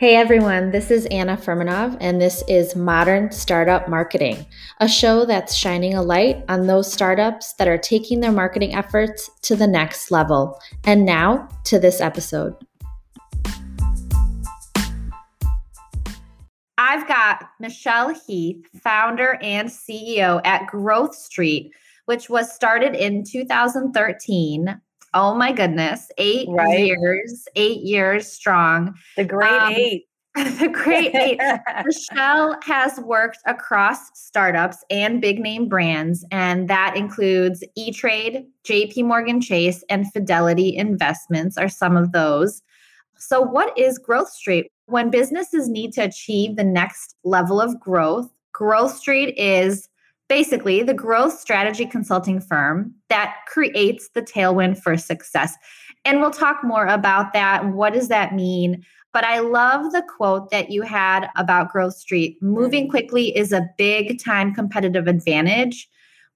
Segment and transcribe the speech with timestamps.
[0.00, 4.46] Hey everyone, this is Anna Furmanov, and this is Modern Startup Marketing,
[4.78, 9.28] a show that's shining a light on those startups that are taking their marketing efforts
[9.42, 10.58] to the next level.
[10.84, 12.56] And now to this episode.
[16.78, 21.72] I've got Michelle Heath, founder and CEO at Growth Street,
[22.06, 24.80] which was started in 2013
[25.12, 26.86] Oh my goodness, eight right.
[26.86, 28.94] years, eight years strong.
[29.16, 30.04] The great um, eight.
[30.36, 31.40] the great eight.
[31.84, 39.04] Michelle has worked across startups and big name brands, and that includes E Trade, JP
[39.06, 42.62] Morgan Chase, and Fidelity Investments are some of those.
[43.18, 44.70] So, what is Growth Street?
[44.86, 49.88] When businesses need to achieve the next level of growth, Growth Street is
[50.30, 55.56] basically the growth strategy consulting firm that creates the tailwind for success.
[56.04, 57.66] And we'll talk more about that.
[57.66, 58.86] What does that mean?
[59.12, 62.40] But I love the quote that you had about Growth Street.
[62.40, 65.88] Moving quickly is a big time competitive advantage.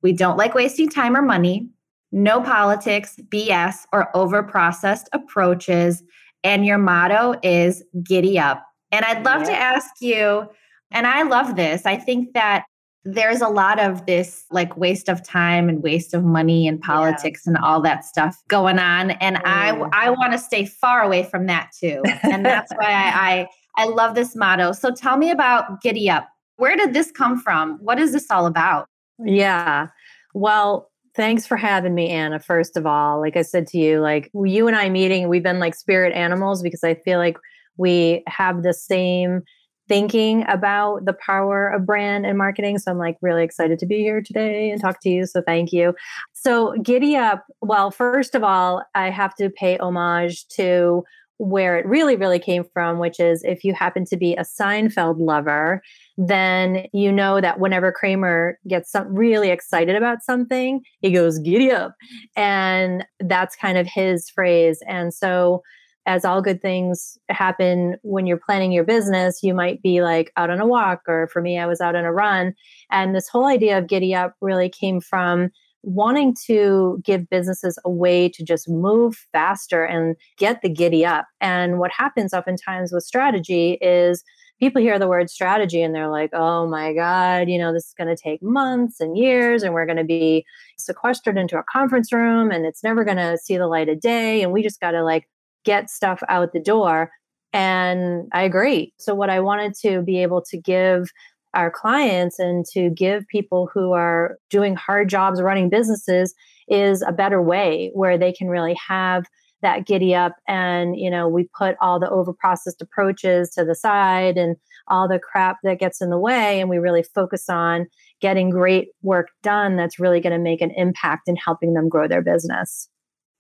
[0.03, 1.69] We don't like wasting time or money,
[2.11, 6.03] no politics, BS, or over processed approaches.
[6.43, 8.67] And your motto is giddy up.
[8.91, 9.47] And I'd love yeah.
[9.47, 10.49] to ask you,
[10.91, 11.87] and I love this.
[11.87, 12.65] I think that
[13.05, 17.43] there's a lot of this like waste of time and waste of money and politics
[17.45, 17.51] yeah.
[17.51, 19.13] and all that stuff going on.
[19.13, 19.89] And i mm.
[19.93, 22.03] i want to stay far away from that too.
[22.23, 24.73] And that's why I, I i love this motto.
[24.73, 26.29] So tell me about giddy up.
[26.57, 27.79] Where did this come from?
[27.83, 28.89] What is this all about?
[29.19, 29.89] Yeah.
[30.33, 33.21] Well thanks for having me anna first of all.
[33.21, 36.63] Like i said to you like you and i meeting we've been like spirit animals
[36.63, 37.37] because i feel like
[37.77, 39.43] we have the same
[39.89, 42.79] thinking about the power of brand and marketing.
[42.79, 45.27] So I'm like really excited to be here today and talk to you.
[45.27, 45.95] So thank you.
[46.33, 51.05] So Giddy Up, well, first of all, I have to pay homage to
[51.39, 55.17] where it really, really came from, which is if you happen to be a Seinfeld
[55.19, 55.83] lover,
[56.17, 61.73] then you know that whenever Kramer gets some, really excited about something, he goes, Giddy
[61.73, 61.95] up.
[62.37, 64.81] And that's kind of his phrase.
[64.87, 65.63] And so
[66.07, 70.51] as all good things happen when you're planning your business, you might be like out
[70.51, 72.55] on a walk, or for me, I was out on a run.
[72.91, 75.51] And this whole idea of Giddy Up really came from
[75.83, 81.27] wanting to give businesses a way to just move faster and get the giddy up.
[81.41, 84.25] And what happens oftentimes with strategy is
[84.61, 87.95] people hear the word strategy and they're like, oh my God, you know, this is
[87.99, 90.45] going to take months and years, and we're going to be
[90.79, 94.43] sequestered into a conference room and it's never going to see the light of day.
[94.43, 95.29] And we just got to like
[95.65, 97.11] get stuff out the door.
[97.53, 98.93] And I agree.
[98.99, 101.11] So, what I wanted to be able to give
[101.55, 106.35] our clients and to give people who are doing hard jobs running businesses
[106.69, 109.25] is a better way where they can really have
[109.63, 114.37] that giddy up and you know we put all the overprocessed approaches to the side
[114.37, 114.57] and
[114.89, 117.87] all the crap that gets in the way and we really focus on
[118.21, 122.07] getting great work done that's really going to make an impact in helping them grow
[122.07, 122.89] their business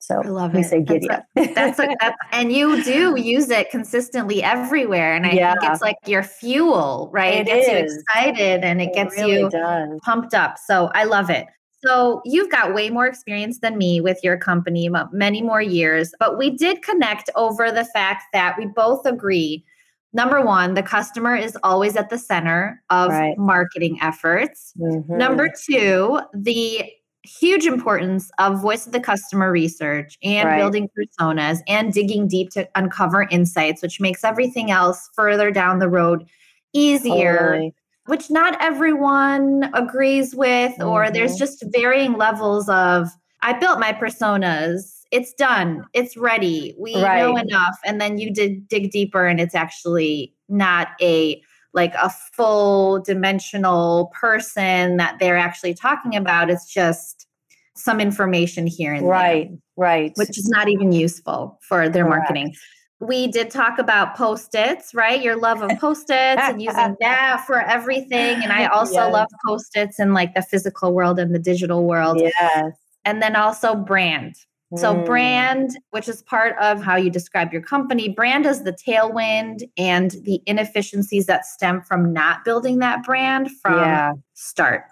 [0.06, 0.64] so I love we it.
[0.64, 1.08] say giddy.
[1.34, 5.14] That's, a, that's and you do use it consistently everywhere.
[5.14, 5.54] And I yeah.
[5.54, 7.34] think it's like your fuel, right?
[7.34, 7.92] It, it gets is.
[7.94, 9.98] you excited and it, it gets really you does.
[10.04, 10.58] pumped up.
[10.58, 11.46] So I love it.
[11.84, 16.12] So you've got way more experience than me with your company, many more years.
[16.18, 19.64] But we did connect over the fact that we both agree.
[20.12, 23.36] Number one, the customer is always at the center of right.
[23.36, 24.72] marketing efforts.
[24.78, 25.18] Mm-hmm.
[25.18, 26.90] Number two, the
[27.24, 30.58] huge importance of voice of the customer research and right.
[30.58, 35.88] building personas and digging deep to uncover insights, which makes everything else further down the
[35.88, 36.26] road
[36.72, 37.38] easier.
[37.38, 37.74] Totally.
[38.06, 40.86] Which not everyone agrees with, mm-hmm.
[40.86, 41.38] or there's mm-hmm.
[41.38, 43.08] just varying levels of
[43.40, 45.00] I built my personas.
[45.10, 45.84] It's done.
[45.94, 46.74] It's ready.
[46.78, 47.18] We right.
[47.18, 47.76] know enough.
[47.84, 51.40] And then you did dig deeper, and it's actually not a
[51.74, 56.48] like a full dimensional person that they're actually talking about.
[56.48, 57.26] It's just
[57.74, 59.50] some information here and right, there.
[59.50, 59.58] Right.
[59.76, 60.12] Right.
[60.14, 62.20] Which is not even useful for their Correct.
[62.20, 62.54] marketing.
[63.00, 65.20] We did talk about post-its, right?
[65.20, 68.42] Your love of post-its and using that for everything.
[68.42, 69.12] And I also yes.
[69.12, 72.20] love post-its in like the physical world and the digital world.
[72.20, 72.72] Yes.
[73.04, 74.36] And then also brand,
[74.76, 75.06] so, mm.
[75.06, 80.12] brand, which is part of how you describe your company, brand is the tailwind and
[80.22, 84.12] the inefficiencies that stem from not building that brand from yeah.
[84.32, 84.84] start.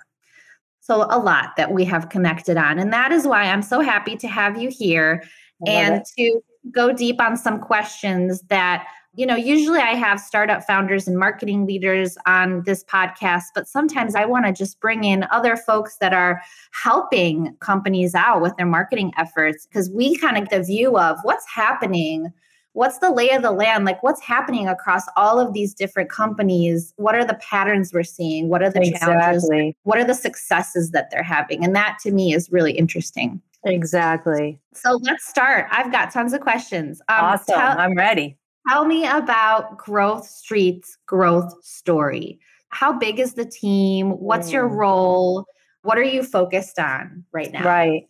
[0.81, 2.79] So, a lot that we have connected on.
[2.79, 5.25] And that is why I'm so happy to have you here
[5.67, 6.09] and it.
[6.19, 6.41] to
[6.71, 11.67] go deep on some questions that you know, usually I have startup founders and marketing
[11.67, 16.15] leaders on this podcast, but sometimes I want to just bring in other folks that
[16.15, 16.41] are
[16.83, 21.19] helping companies out with their marketing efforts because we kind of get the view of
[21.23, 22.33] what's happening
[22.75, 23.85] what's the lay of the land?
[23.85, 26.93] Like what's happening across all of these different companies?
[26.97, 28.49] What are the patterns we're seeing?
[28.49, 29.15] What are the exactly.
[29.15, 29.75] challenges?
[29.83, 31.65] What are the successes that they're having?
[31.65, 33.41] And that to me is really interesting.
[33.65, 34.59] Exactly.
[34.75, 35.67] So let's start.
[35.71, 37.01] I've got tons of questions.
[37.09, 37.55] Um, awesome.
[37.55, 38.37] Tell, I'm ready.
[38.69, 42.39] Tell me about Growth Street's growth story.
[42.69, 44.11] How big is the team?
[44.13, 44.53] What's mm.
[44.53, 45.47] your role?
[45.83, 47.65] What are you focused on right now?
[47.65, 48.09] Right.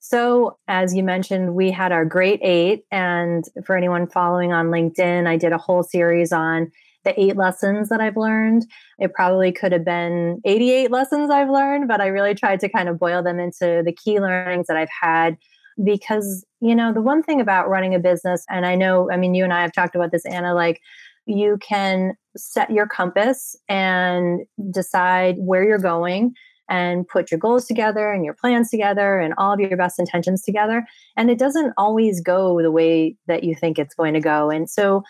[0.00, 2.84] So, as you mentioned, we had our great eight.
[2.90, 6.72] And for anyone following on LinkedIn, I did a whole series on
[7.04, 8.66] the eight lessons that I've learned.
[8.98, 12.88] It probably could have been 88 lessons I've learned, but I really tried to kind
[12.88, 15.38] of boil them into the key learnings that I've had.
[15.82, 19.34] Because, you know, the one thing about running a business, and I know, I mean,
[19.34, 20.80] you and I have talked about this, Anna, like
[21.26, 24.40] you can set your compass and
[24.70, 26.34] decide where you're going
[26.68, 30.42] and put your goals together and your plans together and all of your best intentions
[30.42, 30.86] together.
[31.16, 34.50] And it doesn't always go the way that you think it's going to go.
[34.50, 35.02] And so,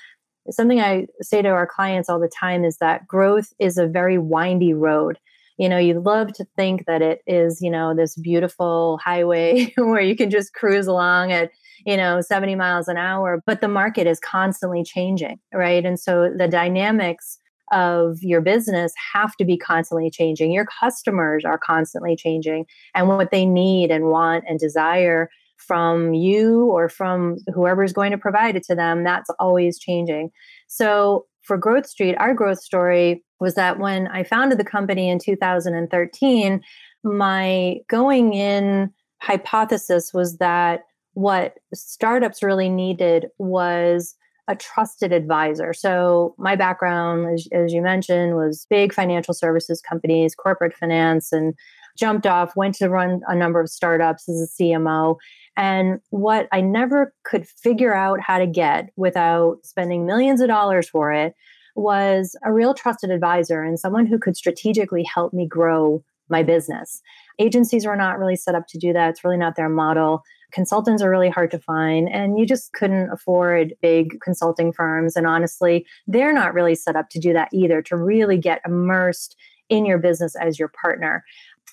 [0.48, 4.16] something I say to our clients all the time is that growth is a very
[4.18, 5.18] windy road.
[5.60, 10.00] You know, you love to think that it is, you know, this beautiful highway where
[10.00, 11.50] you can just cruise along at,
[11.84, 15.84] you know, 70 miles an hour, but the market is constantly changing, right?
[15.84, 17.38] And so the dynamics
[17.72, 20.50] of your business have to be constantly changing.
[20.50, 22.64] Your customers are constantly changing
[22.94, 25.28] and what they need and want and desire
[25.58, 30.30] from you or from whoever's going to provide it to them, that's always changing.
[30.68, 35.18] So for Growth Street, our growth story was that when I founded the company in
[35.18, 36.60] 2013,
[37.02, 40.84] my going in hypothesis was that
[41.14, 44.14] what startups really needed was
[44.48, 45.72] a trusted advisor.
[45.72, 51.54] So, my background, as, as, you mentioned, was big financial services companies, corporate finance, and
[51.96, 55.16] jumped off, went to run a number of startups as a CMO.
[55.56, 60.88] And what I never could figure out how to get without spending millions of dollars
[60.88, 61.34] for it
[61.76, 67.02] was a real trusted advisor and someone who could strategically help me grow my business.
[67.38, 69.10] Agencies were not really set up to do that.
[69.10, 70.22] It's really not their model.
[70.52, 75.16] Consultants are really hard to find, and you just couldn't afford big consulting firms.
[75.16, 79.36] And honestly, they're not really set up to do that either, to really get immersed
[79.68, 81.24] in your business as your partner.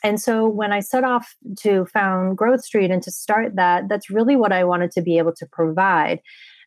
[0.04, 4.12] And so when I set off to found Growth Street and to start that, that's
[4.12, 6.22] really what I wanted to be able to provide.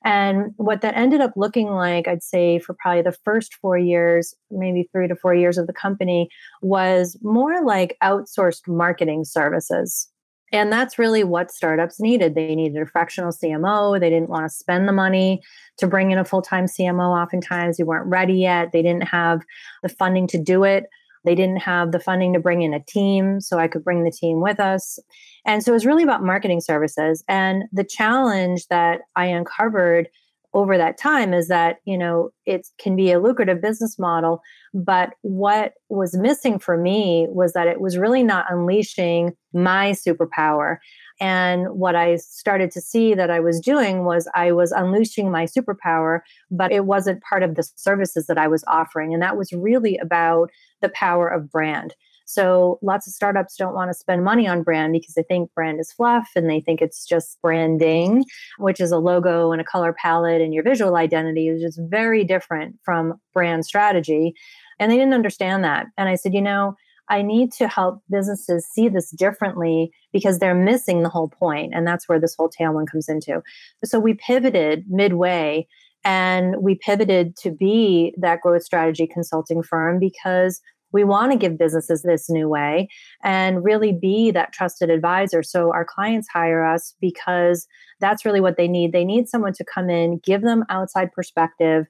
[0.05, 4.35] And what that ended up looking like, I'd say for probably the first four years,
[4.51, 6.31] maybe three to four years of the company,
[6.63, 10.11] was more like outsourced marketing services.
[10.53, 12.35] And that's really what startups needed.
[12.35, 14.01] They needed a fractional CMO.
[14.01, 15.43] They didn't want to spend the money
[15.77, 17.23] to bring in a full time CMO.
[17.23, 18.73] Oftentimes, they weren't ready yet.
[18.73, 19.43] They didn't have
[19.83, 20.87] the funding to do it.
[21.25, 24.11] They didn't have the funding to bring in a team, so I could bring the
[24.11, 24.99] team with us.
[25.45, 27.25] And so it was really about marketing services.
[27.29, 30.09] And the challenge that I uncovered
[30.53, 34.43] over that time is that you know it can be a lucrative business model
[34.73, 40.77] but what was missing for me was that it was really not unleashing my superpower.
[41.21, 45.45] And what i started to see that i was doing was i was unleashing my
[45.45, 46.21] superpower
[46.51, 49.13] but it wasn't part of the services that i was offering.
[49.13, 50.51] And that was really about
[50.81, 51.95] the power of brand
[52.31, 55.81] so lots of startups don't want to spend money on brand because they think brand
[55.81, 58.25] is fluff and they think it's just branding,
[58.59, 62.23] which is a logo and a color palette and your visual identity, which is very
[62.23, 64.33] different from brand strategy.
[64.79, 65.87] And they didn't understand that.
[65.99, 66.77] And I said, you know,
[67.09, 71.75] I need to help businesses see this differently because they're missing the whole point.
[71.75, 73.43] And that's where this whole tailwind comes into.
[73.85, 75.67] So we pivoted midway
[76.05, 80.61] and we pivoted to be that growth strategy consulting firm because
[80.93, 82.89] we want to give businesses this new way
[83.23, 85.43] and really be that trusted advisor.
[85.43, 87.67] So our clients hire us because
[88.01, 88.93] that's really what they need.
[88.93, 91.87] They need someone to come in, give them outside perspective,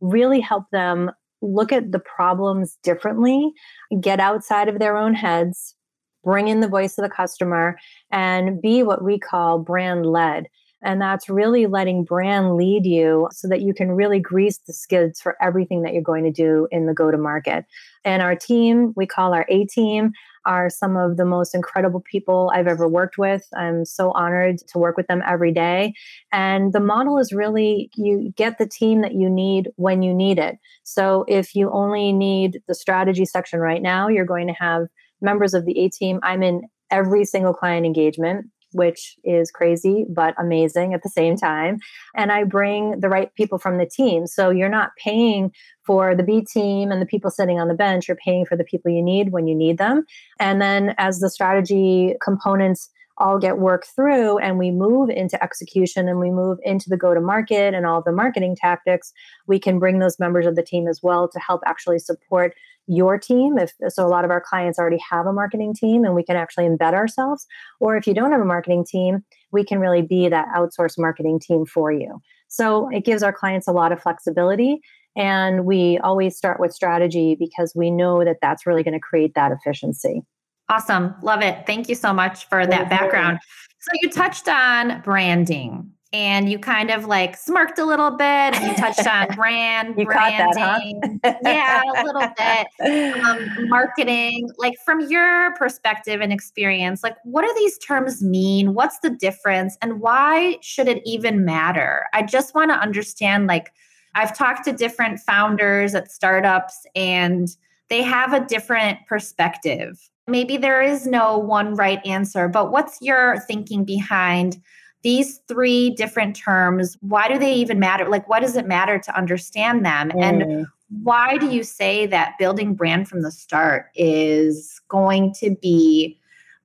[0.00, 3.52] really help them look at the problems differently,
[4.00, 5.74] get outside of their own heads,
[6.22, 7.76] bring in the voice of the customer,
[8.10, 10.46] and be what we call brand led.
[10.84, 15.20] And that's really letting brand lead you so that you can really grease the skids
[15.20, 17.64] for everything that you're going to do in the go to market.
[18.04, 20.12] And our team, we call our A team,
[20.44, 23.46] are some of the most incredible people I've ever worked with.
[23.56, 25.94] I'm so honored to work with them every day.
[26.32, 30.38] And the model is really you get the team that you need when you need
[30.38, 30.58] it.
[30.82, 34.88] So if you only need the strategy section right now, you're going to have
[35.20, 36.18] members of the A team.
[36.22, 41.78] I'm in every single client engagement which is crazy but amazing at the same time.
[42.14, 44.26] And I bring the right people from the team.
[44.26, 45.52] So you're not paying
[45.84, 48.64] for the B team and the people sitting on the bench, you're paying for the
[48.64, 50.04] people you need when you need them.
[50.38, 56.08] And then as the strategy components all get worked through and we move into execution
[56.08, 59.12] and we move into the go to market and all the marketing tactics,
[59.46, 62.54] we can bring those members of the team as well to help actually support
[62.86, 66.14] your team if so a lot of our clients already have a marketing team and
[66.14, 67.46] we can actually embed ourselves
[67.80, 71.38] or if you don't have a marketing team we can really be that outsourced marketing
[71.38, 72.20] team for you.
[72.48, 74.80] So it gives our clients a lot of flexibility
[75.14, 79.34] and we always start with strategy because we know that that's really going to create
[79.34, 80.22] that efficiency.
[80.68, 81.14] Awesome.
[81.22, 81.66] Love it.
[81.66, 83.38] Thank you so much for that background.
[83.78, 88.64] So you touched on branding and you kind of like smirked a little bit and
[88.64, 91.34] you touched on brand you branding that, huh?
[91.42, 93.24] yeah a little bit.
[93.24, 98.74] Um, marketing like from your perspective and experience like what do these terms mean?
[98.74, 99.78] What's the difference?
[99.80, 102.06] And why should it even matter?
[102.12, 103.72] I just want to understand like
[104.14, 107.56] i've talked to different founders at startups and
[107.88, 109.98] they have a different perspective.
[110.26, 114.60] Maybe there is no one right answer but what's your thinking behind
[115.02, 118.08] these three different terms, why do they even matter?
[118.08, 120.10] Like, what does it matter to understand them?
[120.10, 120.22] Mm.
[120.22, 120.66] And
[121.02, 126.18] why do you say that building brand from the start is going to be,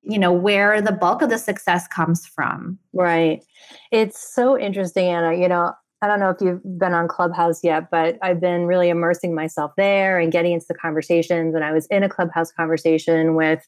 [0.03, 2.77] you know, where the bulk of the success comes from?
[2.93, 3.43] Right.
[3.91, 5.33] It's so interesting, Anna.
[5.33, 8.89] You know, I don't know if you've been on Clubhouse yet, but I've been really
[8.89, 11.55] immersing myself there and getting into the conversations.
[11.55, 13.67] And I was in a Clubhouse conversation with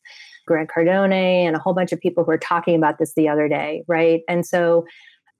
[0.49, 3.47] Grant Cardone and a whole bunch of people who were talking about this the other
[3.47, 4.21] day, right?
[4.27, 4.85] And so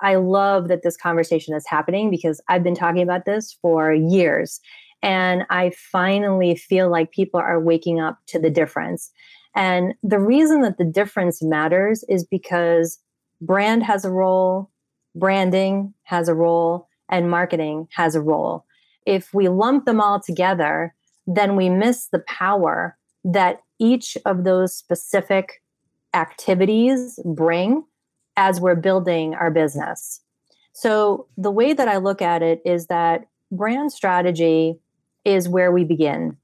[0.01, 4.61] I love that this conversation is happening because I've been talking about this for years.
[5.01, 9.11] And I finally feel like people are waking up to the difference.
[9.55, 12.99] And the reason that the difference matters is because
[13.41, 14.69] brand has a role,
[15.15, 18.65] branding has a role, and marketing has a role.
[19.05, 20.93] If we lump them all together,
[21.25, 25.62] then we miss the power that each of those specific
[26.13, 27.83] activities bring
[28.38, 30.21] as we're building our business.
[30.74, 34.79] So, the way that I look at it is that brand strategy
[35.25, 36.38] is where we begin.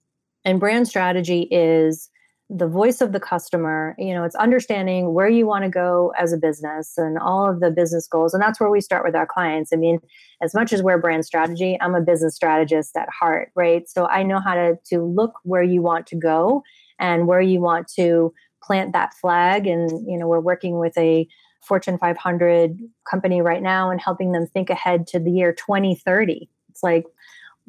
[0.43, 2.09] And brand strategy is
[2.49, 3.95] the voice of the customer.
[3.97, 7.59] You know, it's understanding where you want to go as a business and all of
[7.59, 8.33] the business goals.
[8.33, 9.71] And that's where we start with our clients.
[9.73, 9.99] I mean,
[10.41, 13.89] as much as we're brand strategy, I'm a business strategist at heart, right?
[13.89, 16.61] So I know how to, to look where you want to go
[16.99, 18.33] and where you want to
[18.63, 19.67] plant that flag.
[19.67, 21.27] And, you know, we're working with a
[21.61, 26.49] Fortune 500 company right now and helping them think ahead to the year 2030.
[26.69, 27.05] It's like,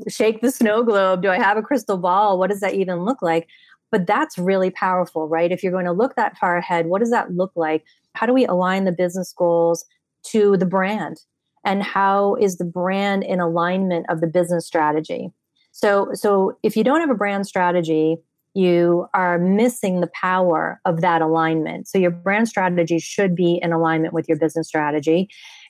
[0.08, 1.22] shake the snow globe.
[1.22, 2.38] Do I have a crystal ball?
[2.38, 3.48] What does that even look like?
[3.90, 5.52] But that's really powerful, right?
[5.52, 7.84] If you're going to look that far ahead, what does that look like?
[8.14, 9.84] How do we align the business goals
[10.24, 11.18] to the brand?
[11.64, 15.30] And how is the brand in alignment of the business strategy?
[15.72, 18.16] So, so if you don't have a brand strategy,
[18.56, 21.86] you are missing the power of that alignment.
[21.86, 25.28] So your brand strategy should be in alignment with your business strategy.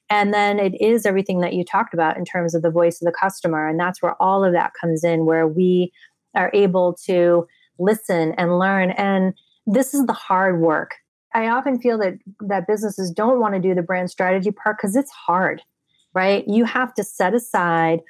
[0.09, 3.07] And then it is everything that you talked about in terms of the voice of
[3.07, 3.67] the customer.
[3.67, 5.93] And that's where all of that comes in, where we
[6.37, 7.49] are able to
[7.81, 8.93] listen and learn.
[8.93, 9.35] And
[9.67, 10.95] this is the hard work.
[11.35, 14.95] I often feel that that businesses don't want to do the brand strategy part because
[14.95, 15.61] it's hard,
[16.15, 16.45] right?
[16.47, 18.01] You have to set aside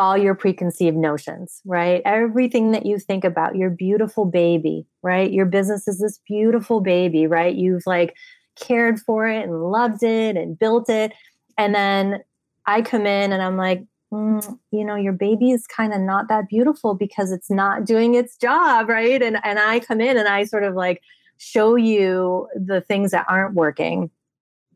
[0.00, 2.00] all your preconceived notions, right?
[2.06, 5.30] Everything that you think about your beautiful baby, right?
[5.30, 7.54] Your business is this beautiful baby, right?
[7.54, 8.16] You've like
[8.58, 11.12] cared for it and loved it and built it.
[11.58, 12.20] And then
[12.64, 16.28] I come in and I'm like, mm, you know, your baby is kind of not
[16.28, 19.22] that beautiful because it's not doing its job, right?
[19.22, 21.02] And and I come in and I sort of like
[21.36, 24.10] show you the things that aren't working.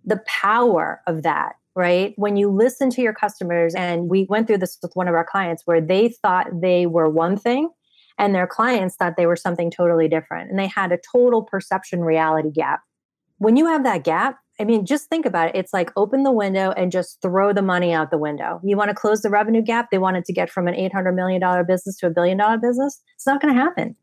[0.04, 2.14] The power of that, right?
[2.16, 5.24] When you listen to your customers, and we went through this with one of our
[5.24, 7.70] clients where they thought they were one thing
[8.18, 10.50] and their clients thought they were something totally different.
[10.50, 12.80] And they had a total perception reality gap.
[13.38, 15.56] When you have that gap, I mean, just think about it.
[15.56, 18.60] It's like open the window and just throw the money out the window.
[18.62, 19.90] You want to close the revenue gap?
[19.90, 23.02] They wanted to get from an $800 million business to a billion dollar business.
[23.16, 23.96] It's not going to happen.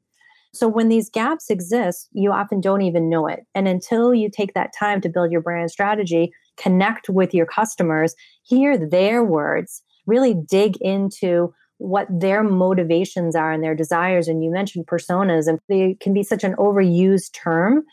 [0.54, 3.46] So when these gaps exist, you often don't even know it.
[3.56, 8.16] And until you take that time to build your brand strategy, connect with your customers,
[8.44, 14.28] hear their words, really dig into what their motivations are and their desires.
[14.28, 17.84] And you mentioned personas, and they can be such an overused term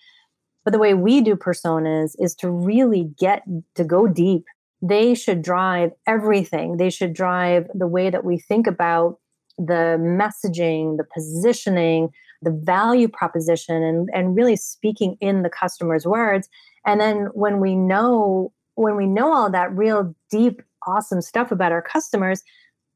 [0.68, 3.42] but the way we do personas is to really get
[3.74, 4.44] to go deep.
[4.82, 6.76] They should drive everything.
[6.76, 9.18] They should drive the way that we think about
[9.56, 12.10] the messaging, the positioning,
[12.42, 16.50] the value proposition, and, and really speaking in the customer's words.
[16.84, 21.72] And then when we know when we know all that real deep, awesome stuff about
[21.72, 22.42] our customers,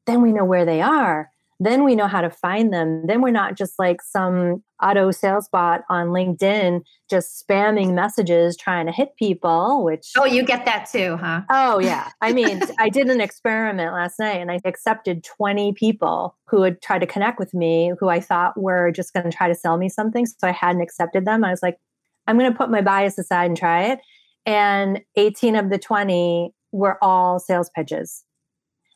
[0.06, 1.30] then we know where they are
[1.64, 3.06] then we know how to find them.
[3.06, 8.86] Then we're not just like some auto sales bot on LinkedIn just spamming messages trying
[8.86, 11.42] to hit people, which Oh, you get that too, huh?
[11.50, 12.10] Oh yeah.
[12.20, 16.82] I mean, I did an experiment last night and I accepted 20 people who had
[16.82, 19.76] tried to connect with me who I thought were just going to try to sell
[19.76, 20.26] me something.
[20.26, 21.44] So I hadn't accepted them.
[21.44, 21.78] I was like,
[22.26, 24.00] I'm going to put my bias aside and try it.
[24.44, 28.24] And 18 of the 20 were all sales pitches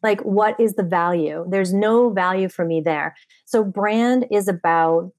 [0.02, 1.44] like, what is the value?
[1.48, 3.16] There's no value for me there.
[3.44, 5.10] So, brand is about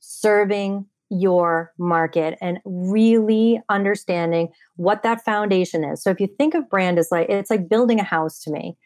[0.00, 6.02] serving your market and really understanding what that foundation is.
[6.02, 8.76] So if you think of brand as like it's like building a house to me.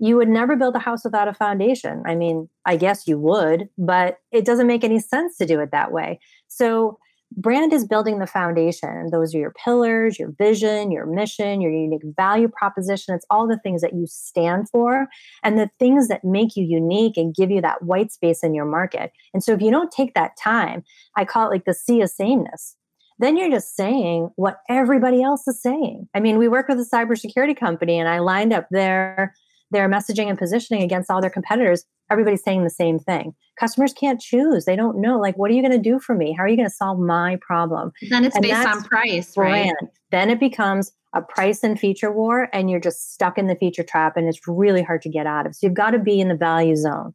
[0.00, 2.02] You would never build a house without a foundation.
[2.06, 5.70] I mean, I guess you would, but it doesn't make any sense to do it
[5.72, 6.18] that way.
[6.48, 6.98] So
[7.36, 9.08] brand is building the foundation.
[9.10, 13.14] Those are your pillars, your vision, your mission, your unique value proposition.
[13.14, 15.06] It's all the things that you stand for
[15.42, 18.64] and the things that make you unique and give you that white space in your
[18.64, 19.12] market.
[19.32, 20.82] And so if you don't take that time,
[21.16, 22.76] I call it like the sea of sameness.
[23.18, 26.08] Then you're just saying what everybody else is saying.
[26.14, 29.34] I mean, we work with a cybersecurity company and I lined up their
[29.70, 31.84] their messaging and positioning against all their competitors.
[32.10, 34.64] Everybody's saying the same thing customers can't choose.
[34.64, 36.32] They don't know, like, what are you going to do for me?
[36.32, 37.92] How are you going to solve my problem?
[38.08, 39.76] Then it's and based on price, brand.
[39.80, 39.90] right?
[40.10, 43.82] Then it becomes a price and feature war, and you're just stuck in the feature
[43.82, 45.54] trap, and it's really hard to get out of.
[45.54, 47.14] So you've got to be in the value zone.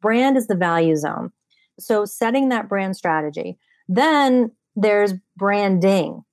[0.00, 1.30] Brand is the value zone.
[1.78, 3.58] So setting that brand strategy.
[3.88, 6.24] Then there's branding.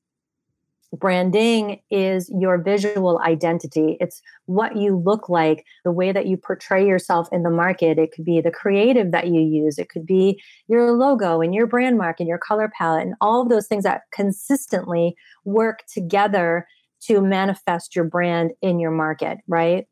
[0.97, 3.97] Branding is your visual identity.
[3.99, 7.99] It's what you look like, the way that you portray yourself in the market.
[7.99, 11.67] It could be the creative that you use, it could be your logo and your
[11.67, 15.15] brand mark and your color palette, and all of those things that consistently
[15.45, 16.67] work together
[17.01, 19.85] to manifest your brand in your market, right?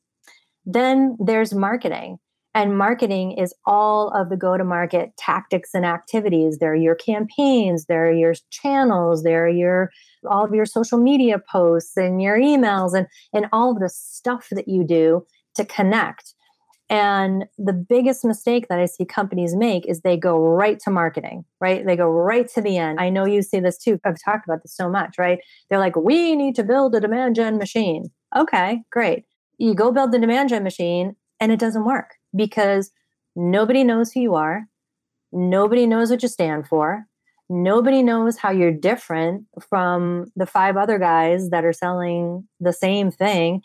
[0.65, 2.17] Then there's marketing.
[2.57, 6.57] And marketing is all of the go to market tactics and activities.
[6.57, 9.91] There are your campaigns, there are your channels, there are your
[10.27, 14.47] all of your social media posts and your emails and, and all of the stuff
[14.53, 16.33] that you do to connect.
[16.89, 21.45] And the biggest mistake that I see companies make is they go right to marketing,
[21.61, 21.85] right?
[21.85, 22.99] They go right to the end.
[22.99, 23.99] I know you see this too.
[24.03, 25.37] I've talked about this so much, right?
[25.69, 28.09] They're like, we need to build a demand gen machine.
[28.35, 29.25] Okay, great.
[29.59, 32.91] You go build the demand gen machine and it doesn't work because
[33.35, 34.67] nobody knows who you are.
[35.31, 37.05] Nobody knows what you stand for.
[37.49, 43.09] Nobody knows how you're different from the five other guys that are selling the same
[43.11, 43.61] thing.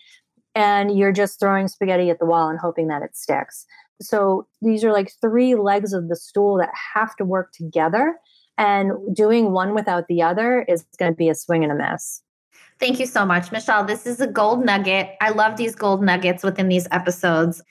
[0.55, 3.67] And you're just throwing spaghetti at the wall and hoping that it sticks.
[4.01, 8.19] So these are like three legs of the stool that have to work together.
[8.59, 12.23] And doing one without the other is going to be a swing and a miss.
[12.79, 13.85] Thank you so much, Michelle.
[13.85, 15.11] This is a gold nugget.
[15.21, 17.63] I love these gold nuggets within these episodes.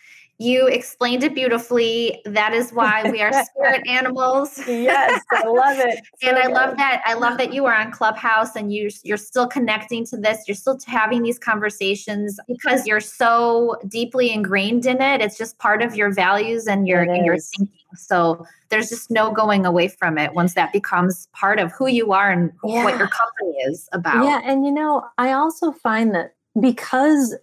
[0.41, 2.19] You explained it beautifully.
[2.25, 4.59] That is why we are spirit animals.
[4.67, 5.99] yes, I love it.
[6.21, 6.53] So and I good.
[6.53, 7.01] love that.
[7.05, 10.43] I love that you are on Clubhouse and you you're still connecting to this.
[10.47, 15.21] You're still having these conversations because you're so deeply ingrained in it.
[15.21, 17.77] It's just part of your values and your and your thinking.
[17.95, 22.13] So there's just no going away from it once that becomes part of who you
[22.13, 22.83] are and yeah.
[22.83, 24.23] what your company is about.
[24.25, 27.35] Yeah, and you know, I also find that because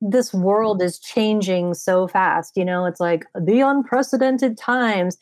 [0.00, 2.56] this world is changing so fast.
[2.56, 5.16] You know, it's like the unprecedented times.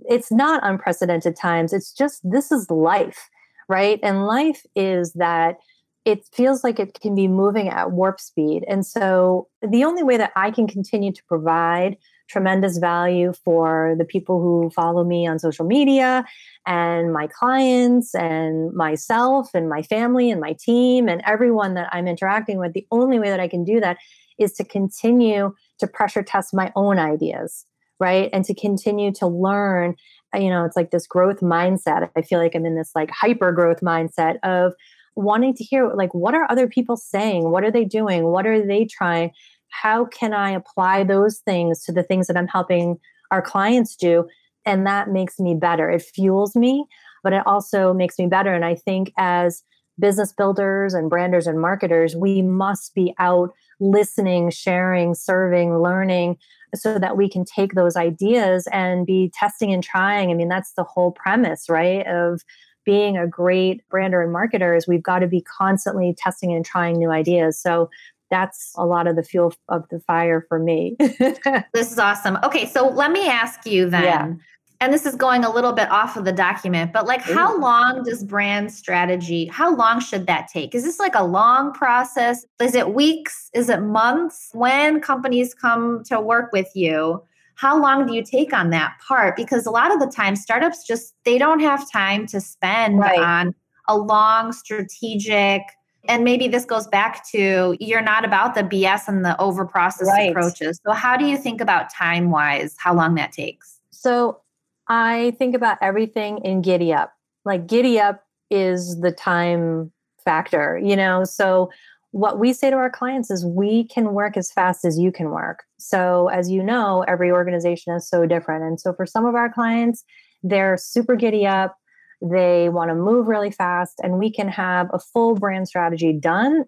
[0.00, 1.72] It's not unprecedented times.
[1.72, 3.28] It's just this is life,
[3.68, 4.00] right?
[4.02, 5.58] And life is that
[6.04, 8.64] it feels like it can be moving at warp speed.
[8.68, 11.96] And so the only way that I can continue to provide
[12.32, 16.24] tremendous value for the people who follow me on social media
[16.66, 22.08] and my clients and myself and my family and my team and everyone that I'm
[22.08, 22.72] interacting with.
[22.72, 23.98] The only way that I can do that
[24.38, 27.66] is to continue to pressure test my own ideas,
[28.00, 28.30] right?
[28.32, 29.94] And to continue to learn.
[30.34, 32.08] You know, it's like this growth mindset.
[32.16, 34.72] I feel like I'm in this like hyper growth mindset of
[35.14, 38.64] wanting to hear like what are other people saying what are they doing what are
[38.66, 39.30] they trying
[39.72, 42.98] how can I apply those things to the things that I'm helping
[43.30, 44.28] our clients do?
[44.64, 45.90] And that makes me better.
[45.90, 46.86] It fuels me,
[47.24, 48.52] but it also makes me better.
[48.54, 49.64] And I think as
[49.98, 56.36] business builders and branders and marketers, we must be out listening, sharing, serving, learning
[56.74, 60.30] so that we can take those ideas and be testing and trying.
[60.30, 62.06] I mean, that's the whole premise, right?
[62.06, 62.42] Of
[62.84, 66.98] being a great brander and marketer is we've got to be constantly testing and trying
[66.98, 67.60] new ideas.
[67.60, 67.90] So
[68.32, 70.96] that's a lot of the fuel of the fire for me.
[70.98, 72.38] this is awesome.
[72.42, 74.02] Okay, so let me ask you then.
[74.04, 74.32] Yeah.
[74.80, 78.02] And this is going a little bit off of the document, but like how long
[78.02, 80.74] does brand strategy, how long should that take?
[80.74, 82.44] Is this like a long process?
[82.60, 83.48] Is it weeks?
[83.54, 84.50] Is it months?
[84.54, 87.22] When companies come to work with you,
[87.54, 89.36] how long do you take on that part?
[89.36, 93.20] Because a lot of the time, startups just they don't have time to spend right.
[93.20, 93.54] on
[93.86, 95.62] a long strategic
[96.08, 100.10] and maybe this goes back to you're not about the BS and the over processed
[100.10, 100.30] right.
[100.30, 100.80] approaches.
[100.84, 103.78] So, how do you think about time wise, how long that takes?
[103.90, 104.40] So,
[104.88, 107.12] I think about everything in Giddy Up.
[107.44, 109.92] Like, Giddy Up is the time
[110.24, 111.24] factor, you know?
[111.24, 111.70] So,
[112.10, 115.30] what we say to our clients is we can work as fast as you can
[115.30, 115.62] work.
[115.78, 118.64] So, as you know, every organization is so different.
[118.64, 120.04] And so, for some of our clients,
[120.42, 121.76] they're super giddy up
[122.22, 126.64] they want to move really fast, and we can have a full brand strategy done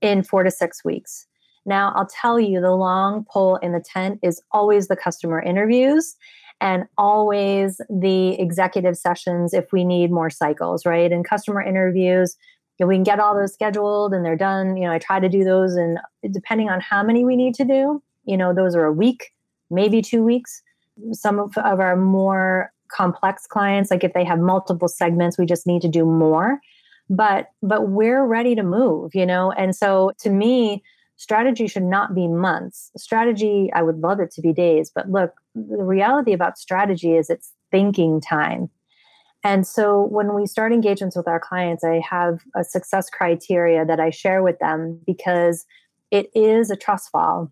[0.00, 1.26] in four to six weeks.
[1.66, 6.16] Now, I'll tell you the long pole in the tent is always the customer interviews
[6.62, 11.12] and always the executive sessions if we need more cycles, right?
[11.12, 12.36] And customer interviews,
[12.78, 14.78] we can get all those scheduled and they're done.
[14.78, 15.98] You know, I try to do those, and
[16.30, 19.32] depending on how many we need to do, you know, those are a week,
[19.70, 20.62] maybe two weeks.
[21.12, 23.90] Some of, of our more complex clients.
[23.90, 26.60] Like if they have multiple segments we just need to do more.
[27.08, 29.52] But but we're ready to move you know?
[29.52, 30.82] And so to me
[31.16, 32.90] strategy should not be months.
[32.96, 37.30] Strategy i would love it to be days but look the reality about strategy is
[37.30, 38.70] it's thinking time.
[39.42, 44.00] And so when we start engagements with our clients i have a success criteria that
[44.00, 45.66] i share with them because
[46.10, 47.50] it is a trust fall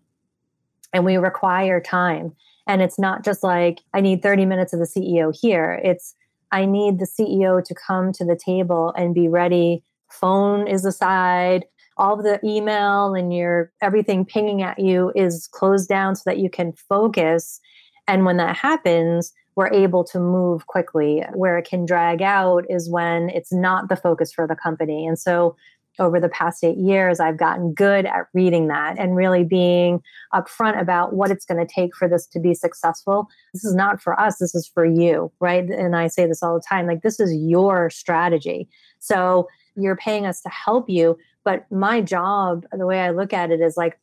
[0.93, 2.35] and we require time
[2.69, 5.81] and it's not just like, I need 30 minutes of the CEO here.
[5.83, 6.13] It's,
[6.51, 9.83] I need the CEO to come to the table and be ready.
[10.11, 11.65] Phone is aside,
[11.97, 16.37] all of the email and your everything pinging at you is closed down so that
[16.37, 17.59] you can focus.
[18.07, 21.23] And when that happens, we're able to move quickly.
[21.33, 25.07] Where it can drag out is when it's not the focus for the company.
[25.07, 25.55] And so
[25.99, 30.01] over the past eight years, I've gotten good at reading that and really being
[30.33, 33.27] upfront about what it's going to take for this to be successful.
[33.53, 35.65] This is not for us, this is for you, right?
[35.65, 38.69] And I say this all the time like, this is your strategy.
[38.99, 41.17] So you're paying us to help you.
[41.43, 43.99] But my job, the way I look at it is like,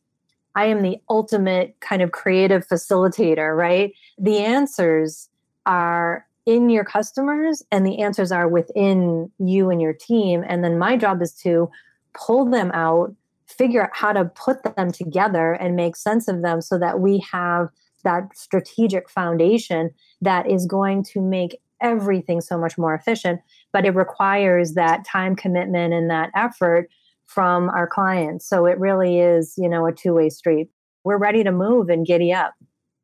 [0.55, 3.93] I am the ultimate kind of creative facilitator, right?
[4.17, 5.29] The answers
[5.67, 10.43] are in your customers and the answers are within you and your team.
[10.47, 11.69] And then my job is to
[12.17, 13.15] pull them out,
[13.47, 17.23] figure out how to put them together and make sense of them so that we
[17.31, 17.69] have
[18.03, 23.39] that strategic foundation that is going to make everything so much more efficient.
[23.71, 26.89] But it requires that time commitment and that effort
[27.25, 28.47] from our clients.
[28.47, 30.69] So it really is, you know, a two way street.
[31.03, 32.53] We're ready to move and giddy up.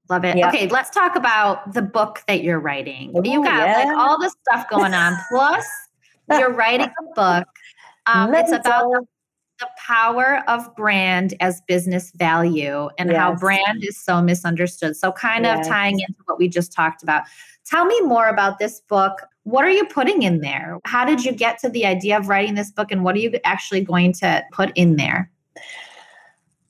[0.10, 0.36] Love it.
[0.38, 3.12] Okay, let's talk about the book that you're writing.
[3.16, 3.84] Ooh, you got yeah.
[3.84, 5.18] like all this stuff going on.
[5.30, 5.66] Plus,
[6.30, 7.48] you're writing a book
[8.06, 9.06] um, it's about the,
[9.78, 13.18] power of brand as business value and yes.
[13.18, 14.94] how brand is so misunderstood.
[14.98, 15.66] So, kind yes.
[15.66, 17.24] of tying into what we just talked about.
[17.66, 19.22] Tell me more about this book.
[19.44, 20.80] What are you putting in there?
[20.84, 23.32] How did you get to the idea of writing this book, and what are you
[23.46, 25.32] actually going to put in there?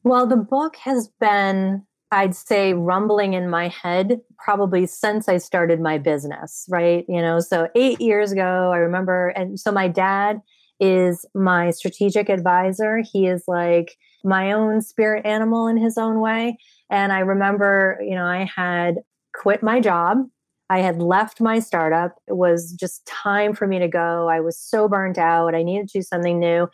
[0.03, 5.81] Well, the book has been I'd say rumbling in my head probably since I started
[5.81, 7.05] my business, right?
[7.09, 10.39] You know, so eight years ago, I remember, and so my dad
[10.83, 12.97] is my strategic advisor.
[12.97, 16.57] He is like my own spirit animal in his own way.
[16.89, 18.97] And I remember, you know, I had
[19.33, 20.17] quit my job.
[20.69, 22.15] I had left my startup.
[22.27, 24.27] It was just time for me to go.
[24.27, 25.55] I was so burnt out.
[25.55, 26.67] I needed to do something new.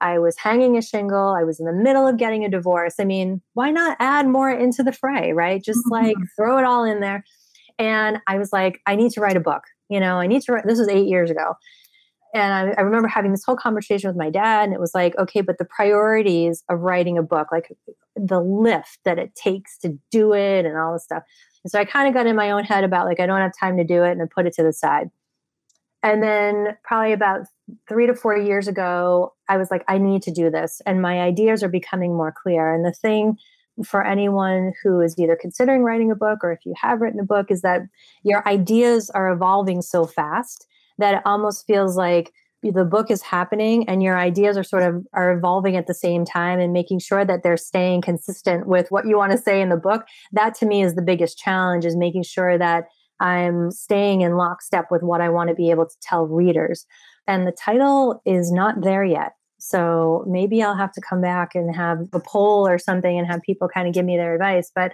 [0.00, 1.34] I was hanging a shingle.
[1.36, 2.94] I was in the middle of getting a divorce.
[3.00, 5.62] I mean, why not add more into the fray, right?
[5.62, 6.06] Just mm-hmm.
[6.06, 7.24] like throw it all in there.
[7.80, 9.62] And I was like, I need to write a book.
[9.88, 10.66] You know, I need to write.
[10.66, 11.54] This was eight years ago
[12.34, 15.16] and I, I, remember having this whole conversation with my dad and it was like
[15.18, 17.72] okay but the priorities of writing a book like
[18.14, 21.22] the lift that it takes to do it and all this stuff.
[21.64, 23.52] And so i kind of got in my own head about like i don't have
[23.58, 25.10] time to do it and i put it to the side.
[26.02, 27.46] And then probably about
[27.88, 31.20] three to four years ago i was like i need to do this and my
[31.20, 32.74] ideas are becoming more clear.
[32.74, 33.36] And the thing
[33.84, 37.24] for anyone who is either considering writing a book or if you have written a
[37.24, 37.82] book is that
[38.22, 40.66] your ideas are evolving so fast
[40.98, 42.32] that it almost feels like
[42.62, 46.24] the book is happening and your ideas are sort of are evolving at the same
[46.24, 49.68] time and making sure that they're staying consistent with what you want to say in
[49.68, 50.04] the book.
[50.32, 52.84] That to me is the biggest challenge is making sure that
[53.18, 56.86] i'm staying in lockstep with what i want to be able to tell readers.
[57.26, 59.32] And the title is not there yet.
[59.58, 63.42] So maybe i'll have to come back and have a poll or something and have
[63.42, 64.70] people kind of give me their advice.
[64.74, 64.92] But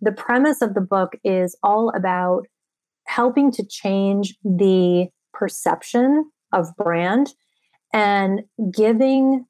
[0.00, 2.46] the premise of the book is all about
[3.06, 7.34] helping to change the perception of brand
[7.92, 8.42] and
[8.72, 9.46] giving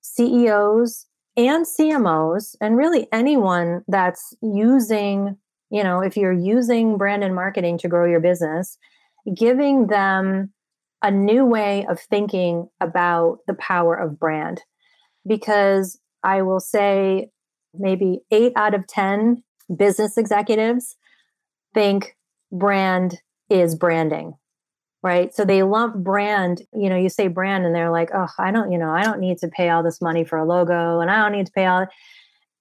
[0.00, 5.36] CEOs and CMOs and really anyone that's using
[5.70, 8.78] you know, if you're using brand and marketing to grow your business,
[9.36, 10.52] giving them
[11.02, 14.62] a new way of thinking about the power of brand.
[15.26, 17.30] Because I will say
[17.74, 19.42] maybe eight out of 10
[19.76, 20.96] business executives
[21.74, 22.16] think
[22.50, 24.34] brand is branding
[25.02, 25.34] right?
[25.34, 28.72] So they lump brand you know you say brand and they're like oh i don't
[28.72, 31.16] you know i don't need to pay all this money for a logo and i
[31.16, 31.86] don't need to pay all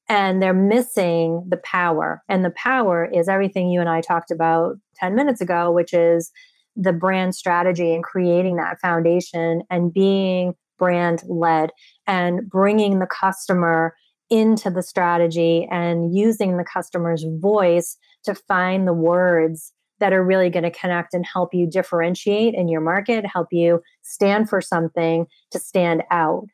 [0.09, 2.23] and they're missing the power.
[2.29, 6.31] And the power is everything you and i talked about 10 minutes ago which is
[6.75, 11.71] the brand strategy and creating that foundation and being brand led
[12.05, 13.95] and bringing the customer
[14.29, 20.49] into the strategy and using the customer's voice to find the words that are really
[20.49, 25.25] going to connect and help you differentiate in your market, help you stand for something
[25.51, 26.45] to stand out.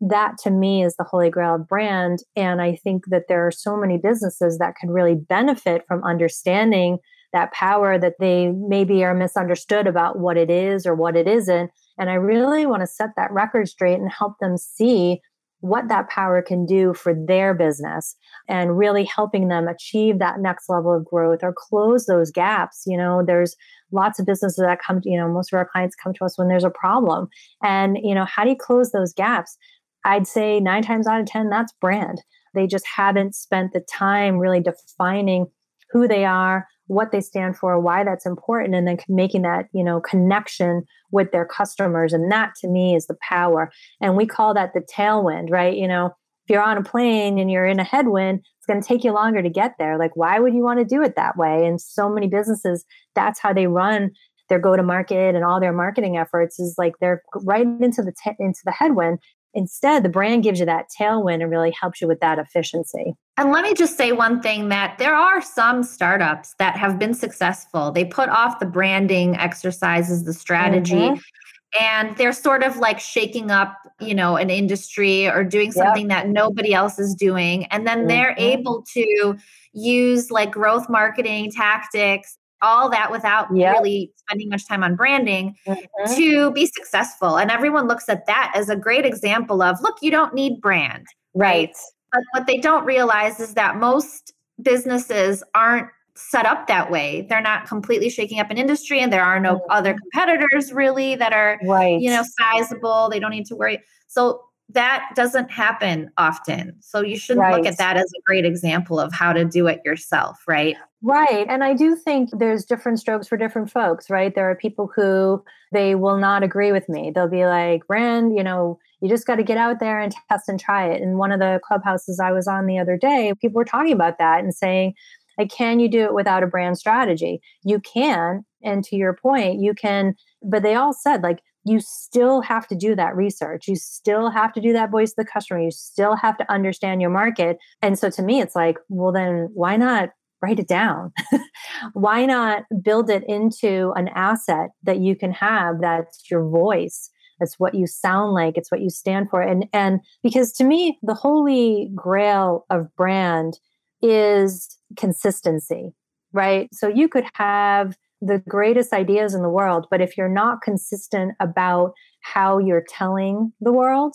[0.00, 2.20] That to me is the holy grail of brand.
[2.36, 6.98] And I think that there are so many businesses that could really benefit from understanding
[7.32, 11.70] that power that they maybe are misunderstood about what it is or what it isn't.
[11.98, 15.20] And I really want to set that record straight and help them see
[15.60, 18.16] what that power can do for their business
[18.48, 22.82] and really helping them achieve that next level of growth or close those gaps.
[22.86, 23.56] You know, there's
[23.92, 26.48] lots of businesses that come you know, most of our clients come to us when
[26.48, 27.28] there's a problem.
[27.62, 29.56] And, you know, how do you close those gaps?
[30.04, 32.22] I'd say nine times out of 10, that's brand.
[32.54, 35.46] They just haven't spent the time really defining
[35.90, 39.84] who they are, what they stand for, why that's important, and then making that, you
[39.84, 42.12] know, connection with their customers.
[42.12, 43.70] And that to me is the power.
[44.00, 45.76] And we call that the tailwind, right?
[45.76, 48.86] You know, if you're on a plane and you're in a headwind, it's going to
[48.86, 49.98] take you longer to get there.
[49.98, 51.66] Like, why would you want to do it that way?
[51.66, 54.10] And so many businesses, that's how they run
[54.50, 58.12] their go to market and all their marketing efforts is like they're right into the
[58.22, 59.20] t- into the headwind
[59.54, 63.14] Instead, the brand gives you that tailwind and really helps you with that efficiency.
[63.36, 67.14] And let me just say one thing that there are some startups that have been
[67.14, 67.90] successful.
[67.90, 71.82] They put off the branding exercises, the strategy, mm-hmm.
[71.82, 76.24] and they're sort of like shaking up, you know, an industry or doing something yep.
[76.24, 77.64] that nobody else is doing.
[77.66, 78.08] And then mm-hmm.
[78.08, 79.36] they're able to
[79.72, 83.74] use like growth marketing tactics all that without yep.
[83.74, 86.14] really spending much time on branding mm-hmm.
[86.14, 87.38] to be successful.
[87.38, 91.06] And everyone looks at that as a great example of look, you don't need brand.
[91.34, 91.74] Right.
[92.12, 97.26] But what they don't realize is that most businesses aren't set up that way.
[97.28, 99.70] They're not completely shaking up an industry and there are no mm-hmm.
[99.70, 102.00] other competitors really that are right.
[102.00, 103.08] you know sizable.
[103.08, 103.80] They don't need to worry.
[104.06, 106.76] So that doesn't happen often.
[106.80, 107.56] So you shouldn't right.
[107.56, 110.76] look at that as a great example of how to do it yourself, right?
[111.02, 111.46] Right.
[111.48, 114.34] And I do think there's different strokes for different folks, right?
[114.34, 117.10] There are people who they will not agree with me.
[117.10, 120.48] They'll be like, Brand, you know, you just got to get out there and test
[120.48, 121.00] and try it.
[121.00, 124.18] In one of the clubhouses I was on the other day, people were talking about
[124.18, 124.94] that and saying,
[125.38, 127.40] like, can you do it without a brand strategy?
[127.64, 128.44] You can.
[128.62, 132.74] And to your point, you can, but they all said, like, you still have to
[132.74, 133.68] do that research.
[133.68, 135.60] You still have to do that voice of the customer.
[135.60, 137.58] You still have to understand your market.
[137.82, 140.10] And so to me, it's like, well, then why not
[140.42, 141.12] write it down.
[141.92, 147.10] Why not build it into an asset that you can have that's your voice?
[147.40, 149.40] It's what you sound like, it's what you stand for.
[149.40, 153.58] And and because to me, the holy grail of brand
[154.02, 155.92] is consistency,
[156.32, 156.68] right?
[156.72, 161.32] So you could have the greatest ideas in the world, but if you're not consistent
[161.40, 164.14] about how you're telling the world,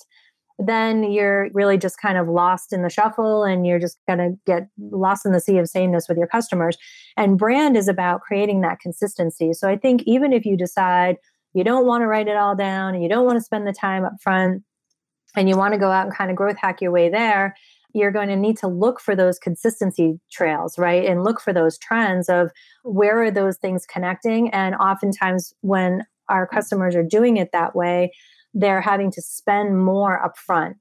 [0.57, 4.31] then you're really just kind of lost in the shuffle and you're just going to
[4.45, 6.77] get lost in the sea of sameness with your customers.
[7.17, 9.53] And brand is about creating that consistency.
[9.53, 11.17] So I think even if you decide
[11.53, 13.73] you don't want to write it all down and you don't want to spend the
[13.73, 14.61] time up front
[15.35, 17.55] and you want to go out and kind of growth hack your way there,
[17.95, 21.05] you're going to need to look for those consistency trails, right?
[21.05, 22.51] And look for those trends of
[22.83, 24.49] where are those things connecting.
[24.49, 28.11] And oftentimes, when our customers are doing it that way,
[28.53, 30.73] they're having to spend more upfront,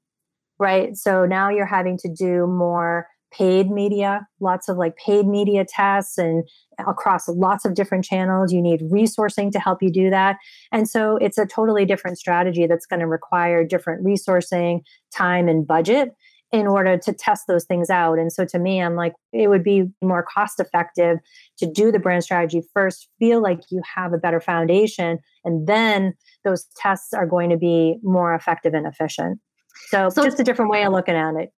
[0.59, 0.97] right?
[0.97, 6.17] So now you're having to do more paid media, lots of like paid media tests
[6.17, 6.43] and
[6.85, 8.51] across lots of different channels.
[8.51, 10.35] You need resourcing to help you do that.
[10.73, 14.81] And so it's a totally different strategy that's going to require different resourcing,
[15.13, 16.13] time, and budget
[16.51, 18.17] in order to test those things out.
[18.17, 21.17] And so to me, I'm like, it would be more cost effective
[21.57, 26.13] to do the brand strategy first, feel like you have a better foundation, and then
[26.43, 29.39] those tests are going to be more effective and efficient.
[29.87, 31.51] So, so just a different way of looking at it.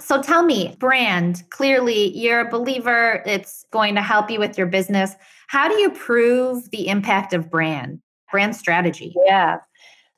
[0.00, 4.66] So tell me, brand, clearly you're a believer, it's going to help you with your
[4.66, 5.14] business.
[5.46, 9.14] How do you prove the impact of brand, brand strategy?
[9.26, 9.58] Yeah.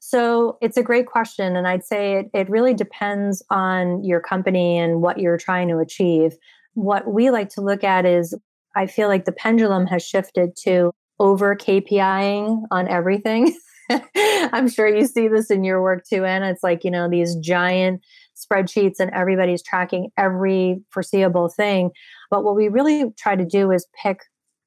[0.06, 1.56] So it's a great question.
[1.56, 5.78] And I'd say it, it really depends on your company and what you're trying to
[5.78, 6.36] achieve.
[6.74, 8.36] What we like to look at is
[8.76, 13.56] I feel like the pendulum has shifted to over KPIing on everything.
[14.14, 16.50] I'm sure you see this in your work too, Anna.
[16.50, 18.02] It's like, you know, these giant
[18.36, 21.92] spreadsheets and everybody's tracking every foreseeable thing.
[22.30, 24.20] But what we really try to do is pick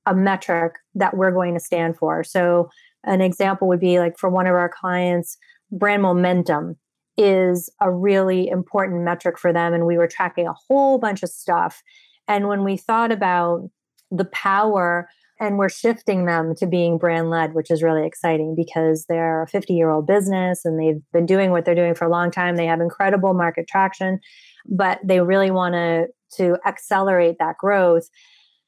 [0.08, 2.24] a metric that we're going to stand for.
[2.24, 2.70] So,
[3.08, 5.38] an example would be like for one of our clients,
[5.72, 6.76] brand momentum
[7.18, 9.74] is a really important metric for them.
[9.74, 11.82] And we were tracking a whole bunch of stuff.
[12.28, 13.70] And when we thought about
[14.12, 19.06] the power and we're shifting them to being brand led, which is really exciting because
[19.08, 22.12] they're a 50 year old business and they've been doing what they're doing for a
[22.12, 22.56] long time.
[22.56, 24.20] They have incredible market traction,
[24.68, 28.10] but they really want to to accelerate that growth.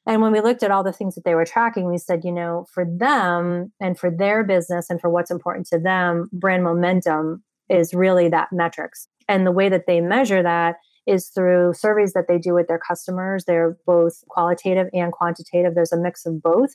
[0.10, 2.32] And when we looked at all the things that they were tracking, we said, you
[2.32, 7.43] know, for them and for their business and for what's important to them, brand momentum
[7.69, 9.08] is really that metrics.
[9.28, 12.80] And the way that they measure that is through surveys that they do with their
[12.80, 13.45] customers.
[13.45, 16.72] They're both qualitative and quantitative, there's a mix of both,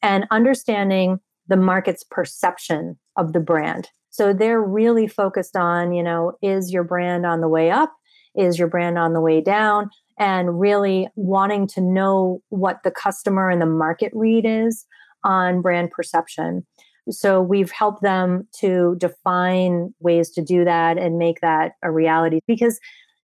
[0.00, 1.18] and understanding
[1.48, 3.88] the market's perception of the brand.
[4.10, 7.92] So they're really focused on, you know, is your brand on the way up?
[8.36, 9.90] Is your brand on the way down?
[10.18, 14.86] And really wanting to know what the customer and the market read is
[15.24, 16.66] on brand perception.
[17.10, 22.40] So we've helped them to define ways to do that and make that a reality
[22.46, 22.80] because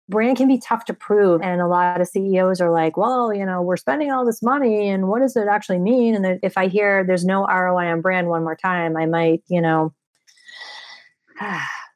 [0.09, 1.41] brand can be tough to prove.
[1.41, 4.89] And a lot of CEOs are like, well, you know, we're spending all this money
[4.89, 6.15] and what does it actually mean?
[6.15, 9.61] And if I hear there's no ROI on brand one more time, I might, you
[9.61, 9.93] know,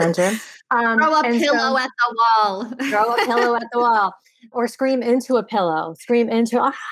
[0.00, 0.38] center.
[0.70, 2.64] Um, throw a pillow so, at the wall.
[2.90, 4.14] throw a pillow at the wall
[4.52, 6.72] or scream into a pillow, scream into, ah.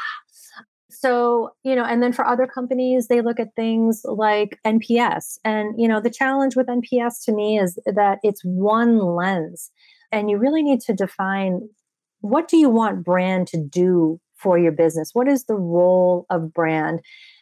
[0.89, 5.39] So, you know, and then for other companies, they look at things like NPS.
[5.45, 9.71] And, you know, the challenge with NPS to me is that it's one lens
[10.11, 11.69] and you really need to define
[12.21, 15.11] what do you want brand to do for your business?
[15.13, 17.01] What is the role of brand?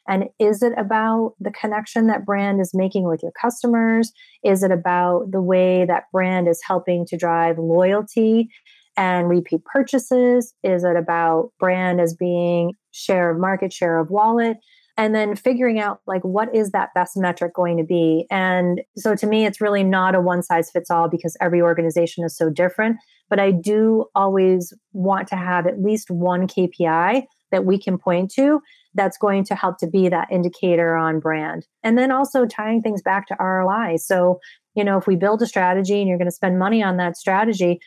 [0.08, 4.10] And is it about the connection that brand is making with your customers?
[4.42, 8.48] Is it about the way that brand is helping to drive loyalty
[8.96, 10.54] and repeat purchases?
[10.62, 14.56] Is it about brand as being share of market share of wallet
[14.96, 18.26] and then figuring out like what is that best metric going to be?
[18.30, 22.24] And so to me it's really not a one size fits all because every organization
[22.24, 22.96] is so different
[23.28, 28.30] but i do always want to have at least one kpi that we can point
[28.32, 28.60] to
[28.94, 31.66] that's going to help to be that indicator on brand.
[31.82, 34.40] And then also tying things back to roi so
[34.74, 37.16] you know if we build a strategy and you're going to spend money on that
[37.16, 37.80] strategy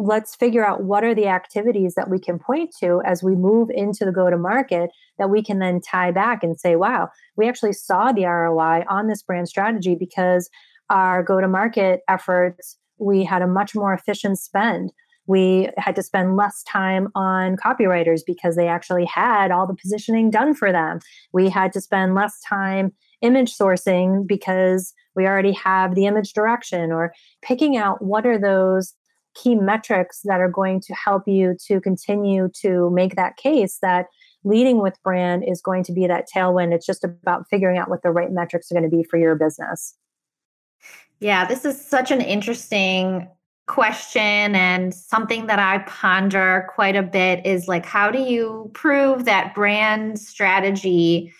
[0.00, 3.68] let's figure out what are the activities that we can point to as we move
[3.70, 7.46] into the go to market that we can then tie back and say, wow, we
[7.46, 10.48] actually saw the ROI on this brand strategy because
[10.88, 14.90] our go to market efforts, we had a much more efficient spend.
[15.26, 20.30] We had to spend less time on copywriters because they actually had all the positioning
[20.30, 21.00] done for them.
[21.32, 26.90] We had to spend less time image sourcing because we already have the image direction
[26.90, 28.94] or picking out what are those
[29.34, 34.06] key metrics that are going to help you to continue to make that case that
[34.44, 36.72] leading with brand is going to be that tailwind.
[36.72, 39.34] It's just about figuring out what the right metrics are going to be for your
[39.34, 39.94] business.
[41.20, 43.28] Yeah, this is such an interesting
[43.66, 49.26] question and something that I ponder quite a bit is like how do you prove
[49.26, 51.32] that brand strategy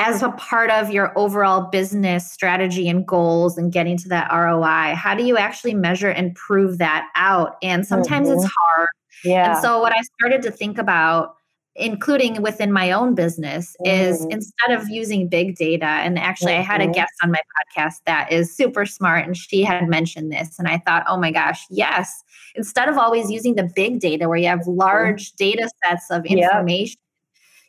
[0.00, 4.94] as a part of your overall business strategy and goals and getting to that ROI?
[4.94, 7.56] How do you actually measure and prove that out?
[7.62, 8.38] And sometimes mm-hmm.
[8.38, 8.88] it's hard.
[9.24, 9.52] Yeah.
[9.52, 11.34] And so what I started to think about
[11.76, 13.92] including within my own business mm.
[13.92, 16.62] is instead of using big data and actually mm-hmm.
[16.62, 16.94] i had a mm-hmm.
[16.94, 20.76] guest on my podcast that is super smart and she had mentioned this and i
[20.78, 22.24] thought oh my gosh yes
[22.56, 24.78] instead of always using the big data where you have mm-hmm.
[24.80, 26.98] large data sets of information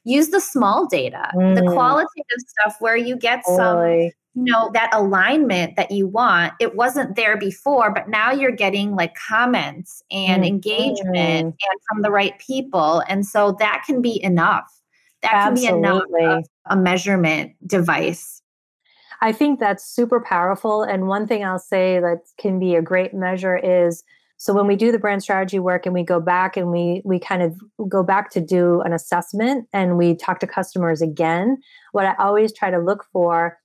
[0.03, 1.55] use the small data, mm.
[1.55, 4.09] the qualitative stuff where you get totally.
[4.09, 8.51] some you know that alignment that you want it wasn't there before but now you're
[8.51, 10.47] getting like comments and mm.
[10.47, 11.07] engagement
[11.45, 14.71] and from the right people and so that can be enough
[15.21, 15.67] that Absolutely.
[15.67, 18.41] can be enough a measurement device
[19.21, 23.13] i think that's super powerful and one thing i'll say that can be a great
[23.13, 24.03] measure is
[24.41, 27.19] so when we do the brand strategy work and we go back and we we
[27.19, 31.57] kind of go back to do an assessment and we talk to customers again,
[31.91, 33.59] what I always try to look for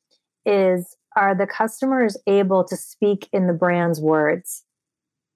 [0.45, 4.65] is are the customers able to speak in the brand's words?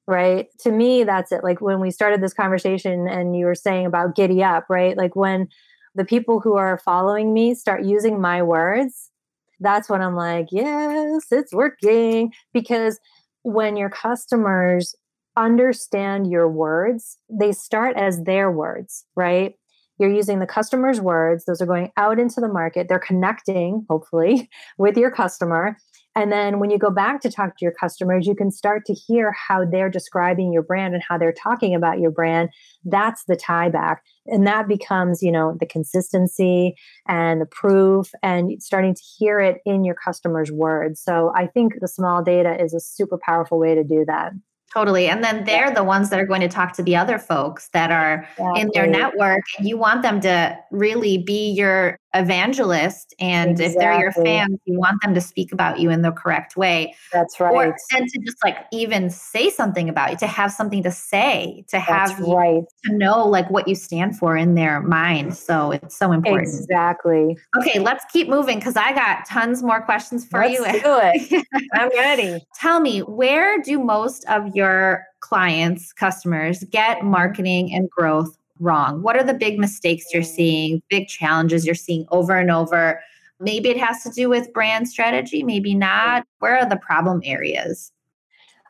[0.07, 0.49] Right?
[0.59, 1.43] To me that's it.
[1.43, 4.95] Like when we started this conversation and you were saying about giddy up, right?
[4.95, 5.49] Like when
[5.95, 9.11] the people who are following me start using my words,
[9.59, 13.01] that's when I'm like, yes, it's working because
[13.43, 14.95] when your customers
[15.37, 19.55] understand your words, they start as their words, right?
[20.01, 21.45] you're using the customer's words.
[21.45, 22.89] Those are going out into the market.
[22.89, 25.77] They're connecting, hopefully, with your customer.
[26.17, 28.95] And then when you go back to talk to your customers, you can start to
[28.95, 32.49] hear how they're describing your brand and how they're talking about your brand.
[32.85, 34.03] That's the tie back.
[34.27, 36.75] And that becomes, you know, the consistency
[37.07, 41.01] and the proof and starting to hear it in your customers' words.
[41.01, 44.33] So I think the small data is a super powerful way to do that.
[44.73, 45.09] Totally.
[45.09, 45.75] And then they're yeah.
[45.75, 48.61] the ones that are going to talk to the other folks that are exactly.
[48.61, 49.43] in their network.
[49.59, 53.15] And you want them to really be your evangelist.
[53.21, 53.67] And exactly.
[53.67, 56.95] if they're your fans, you want them to speak about you in the correct way.
[57.13, 57.53] That's right.
[57.53, 61.65] Or, and to just like even say something about you, to have something to say,
[61.69, 62.63] to have That's right.
[62.85, 65.37] to know like what you stand for in their mind.
[65.37, 66.49] So it's so important.
[66.49, 67.37] Exactly.
[67.57, 70.81] Okay, let's keep moving because I got tons more questions for let's you.
[70.81, 71.47] Do it.
[71.75, 72.45] I'm ready.
[72.55, 79.03] Tell me, where do most of your clients, customers get marketing and growth wrong?
[79.03, 83.01] What are the big mistakes you're seeing, big challenges you're seeing over and over?
[83.41, 86.27] Maybe it has to do with brand strategy, maybe not.
[86.39, 87.91] Where are the problem areas?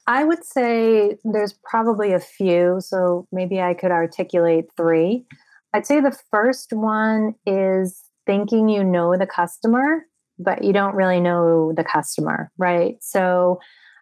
[0.07, 2.79] I would say there's probably a few.
[2.81, 5.25] So maybe I could articulate three.
[5.75, 10.07] I'd say the first one is thinking you know the customer,
[10.39, 12.97] but you don't really know the customer, right?
[13.01, 13.61] So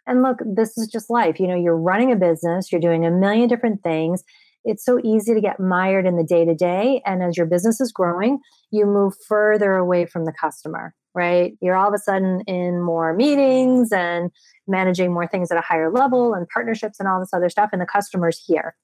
[0.09, 1.39] and look, this is just life.
[1.39, 4.25] You know, you're running a business, you're doing a million different things.
[4.69, 7.01] It's so easy to get mired in the day to day.
[7.07, 8.39] And as your business is growing,
[8.71, 11.55] you move further away from the customer, right?
[11.63, 14.31] You're all of a sudden in more meetings and
[14.67, 17.71] managing more things at a higher level and partnerships and all this other stuff.
[17.73, 18.77] And the customer's here.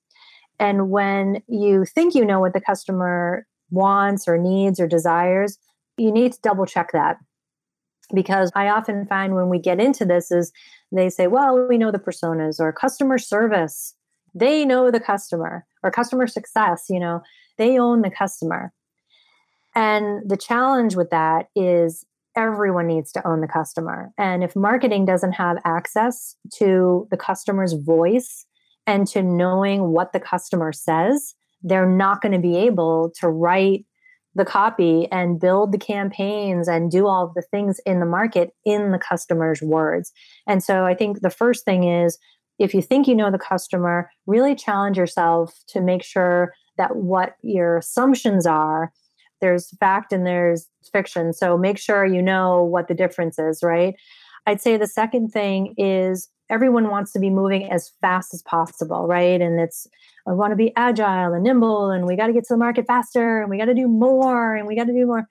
[0.58, 5.58] And when you think you know what the customer wants or needs or desires,
[5.98, 7.18] you need to double check that
[8.12, 10.52] because i often find when we get into this is
[10.92, 13.94] they say well we know the personas or customer service
[14.34, 17.22] they know the customer or customer success you know
[17.58, 18.72] they own the customer
[19.76, 22.04] and the challenge with that is
[22.36, 27.74] everyone needs to own the customer and if marketing doesn't have access to the customer's
[27.74, 28.46] voice
[28.86, 33.86] and to knowing what the customer says they're not going to be able to write
[34.34, 38.90] the copy and build the campaigns and do all the things in the market in
[38.90, 40.12] the customer's words.
[40.46, 42.18] And so I think the first thing is
[42.58, 47.36] if you think you know the customer, really challenge yourself to make sure that what
[47.42, 48.92] your assumptions are
[49.44, 51.34] there's fact and there's fiction.
[51.34, 53.94] So make sure you know what the difference is, right?
[54.46, 59.06] I'd say the second thing is everyone wants to be moving as fast as possible,
[59.06, 59.40] right?
[59.40, 59.86] And it's
[60.26, 62.86] I want to be agile and nimble, and we got to get to the market
[62.86, 65.26] faster, and we got to do more, and we got to do more.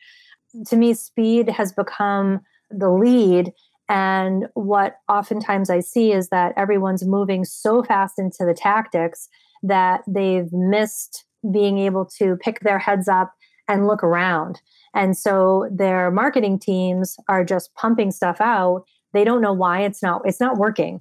[0.68, 3.52] To me, speed has become the lead.
[3.94, 9.30] And what oftentimes I see is that everyone's moving so fast into the tactics
[9.62, 13.36] that they've missed being able to pick their heads up
[13.68, 14.62] and look around.
[14.96, 18.84] And so their marketing teams are just pumping stuff out.
[19.14, 21.00] They don't know why it's not it's not working.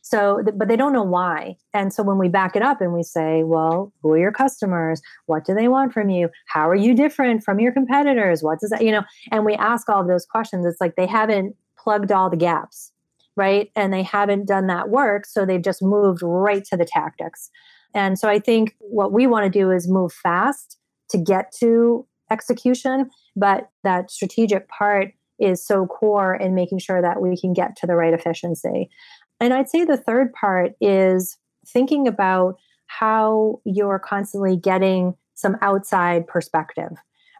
[0.00, 1.56] So but they don't know why.
[1.74, 5.02] And so when we back it up and we say well who are your customers?
[5.26, 6.30] What do they want from you?
[6.46, 8.40] How are you different from your competitors?
[8.44, 9.02] What does that you know
[9.32, 12.92] and we ask all of those questions it's like they haven't plugged all the gaps
[13.36, 13.70] right?
[13.74, 17.48] And they haven't done that work so they've just moved right to the tactics.
[17.94, 20.78] And so i think what we want to do is move fast
[21.10, 27.20] to get to execution but that strategic part is so core in making sure that
[27.20, 28.90] we can get to the right efficiency.
[29.40, 32.56] And I'd say the third part is thinking about
[32.86, 36.92] how you're constantly getting some outside perspective,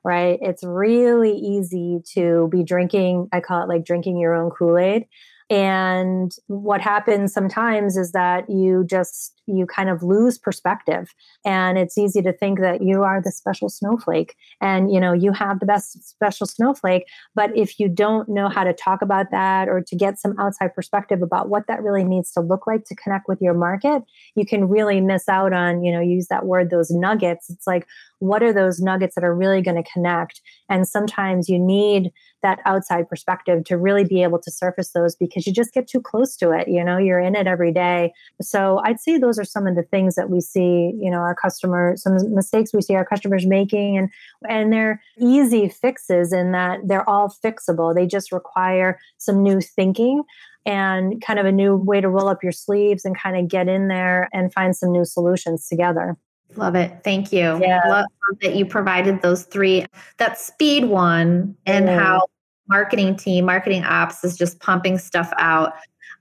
[0.05, 0.39] right?
[0.41, 5.07] It's really easy to be drinking, I call it like drinking your own Kool Aid.
[5.51, 11.15] And what happens sometimes is that you just you kind of lose perspective.
[11.45, 15.33] And it's easy to think that you are the special snowflake and you know you
[15.33, 17.05] have the best special snowflake.
[17.35, 20.75] But if you don't know how to talk about that or to get some outside
[20.75, 24.03] perspective about what that really needs to look like to connect with your market
[24.35, 27.51] you can really miss out on you know use that word those nuggets.
[27.51, 27.87] It's like
[28.19, 30.43] what are those nuggets that are really going to connect?
[30.69, 32.11] And sometimes you need
[32.43, 36.01] that outside perspective to really be able to surface those because you just get too
[36.01, 38.13] close to it you know you're in it every day.
[38.41, 41.35] So i'd say those are some of the things that we see, you know, our
[41.35, 44.11] customers, some mistakes we see our customers making, and
[44.49, 47.95] and they're easy fixes in that they're all fixable.
[47.95, 50.23] They just require some new thinking
[50.67, 53.69] and kind of a new way to roll up your sleeves and kind of get
[53.69, 56.17] in there and find some new solutions together.
[56.57, 56.93] Love it.
[57.05, 57.59] Thank you.
[57.61, 57.81] Yeah.
[57.89, 58.07] Love
[58.43, 59.87] that you provided those three.
[60.19, 61.99] That speed one and mm.
[61.99, 62.27] how
[62.69, 65.73] marketing team, marketing ops is just pumping stuff out.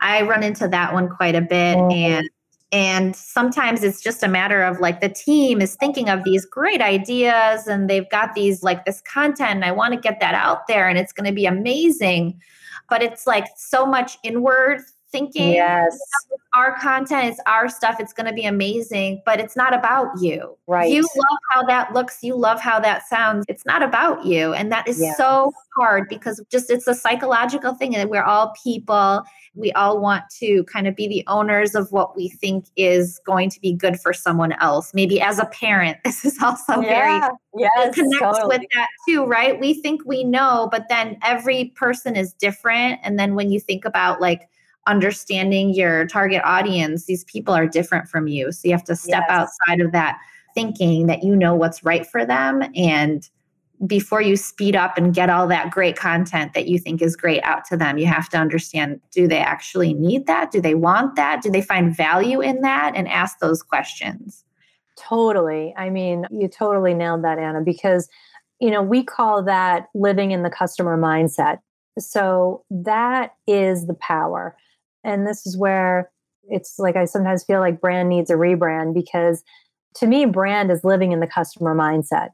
[0.01, 1.77] I run into that one quite a bit.
[1.77, 1.93] Mm.
[1.93, 2.29] And
[2.71, 6.81] And sometimes it's just a matter of like the team is thinking of these great
[6.81, 10.67] ideas and they've got these like this content and I want to get that out
[10.67, 12.39] there and it's going to be amazing.
[12.87, 14.81] But it's like so much inward
[15.11, 15.51] thinking.
[15.53, 15.97] Yes.
[16.55, 17.97] Our content is our stuff.
[17.99, 20.57] It's going to be amazing, but it's not about you.
[20.67, 20.91] Right.
[20.91, 22.23] You love how that looks.
[22.23, 23.45] You love how that sounds.
[23.47, 24.53] It's not about you.
[24.53, 25.15] And that is Yes.
[25.17, 29.23] so hard because just it's a psychological thing and we're all people.
[29.55, 33.49] We all want to kind of be the owners of what we think is going
[33.51, 34.91] to be good for someone else.
[34.93, 37.27] Maybe as a parent, this is also very yeah.
[37.27, 37.33] it
[37.75, 37.95] Yes.
[37.95, 38.57] connects totally.
[38.59, 39.59] with that too, right?
[39.59, 42.99] We think we know, but then every person is different.
[43.03, 44.47] And then when you think about like
[44.89, 48.51] understanding your target audience, these people are different from you.
[48.51, 49.57] So you have to step Yes.
[49.67, 50.17] outside of that
[50.55, 52.63] thinking that you know what's right for them.
[52.75, 53.29] And
[53.85, 57.41] before you speed up and get all that great content that you think is great
[57.43, 60.51] out to them, you have to understand do they actually need that?
[60.51, 61.41] Do they want that?
[61.41, 62.93] Do they find value in that?
[62.95, 64.43] And ask those questions.
[64.97, 65.73] Totally.
[65.77, 68.09] I mean, you totally nailed that, Anna, because,
[68.59, 71.59] you know, we call that living in the customer mindset.
[71.97, 74.57] So that is the power.
[75.03, 76.11] And this is where
[76.47, 79.43] it's like I sometimes feel like brand needs a rebrand because
[79.95, 82.29] to me, brand is living in the customer mindset.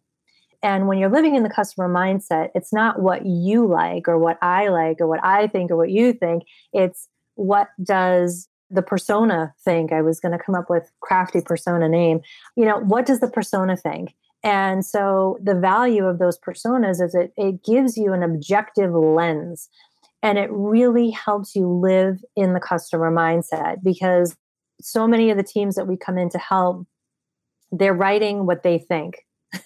[0.61, 4.37] And when you're living in the customer mindset, it's not what you like or what
[4.41, 6.43] I like or what I think or what you think.
[6.73, 9.91] It's what does the persona think?
[9.91, 12.21] I was going to come up with crafty persona name.
[12.55, 14.15] You know, what does the persona think?
[14.43, 19.69] And so the value of those personas is it, it gives you an objective lens
[20.25, 24.35] and it really helps you live in the customer mindset because
[24.81, 26.87] so many of the teams that we come in to help,
[27.71, 29.19] they're writing what they think.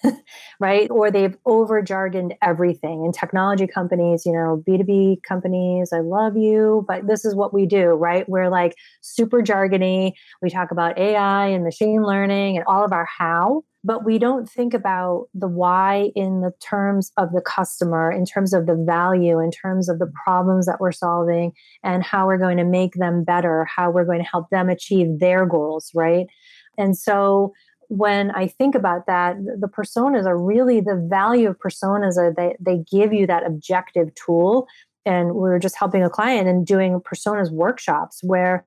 [0.60, 0.88] right?
[0.90, 3.06] Or they've over jargoned everything.
[3.06, 7.64] In technology companies, you know, B2B companies, I love you, but this is what we
[7.64, 8.28] do, right?
[8.28, 10.12] We're like super jargony.
[10.42, 14.48] We talk about AI and machine learning and all of our how, but we don't
[14.48, 19.38] think about the why in the terms of the customer, in terms of the value,
[19.38, 21.52] in terms of the problems that we're solving
[21.82, 25.18] and how we're going to make them better, how we're going to help them achieve
[25.18, 26.26] their goals, right?
[26.76, 27.52] And so
[27.88, 32.56] when I think about that, the personas are really the value of personas are they
[32.60, 34.68] they give you that objective tool.
[35.06, 38.66] And we are just helping a client and doing personas workshops where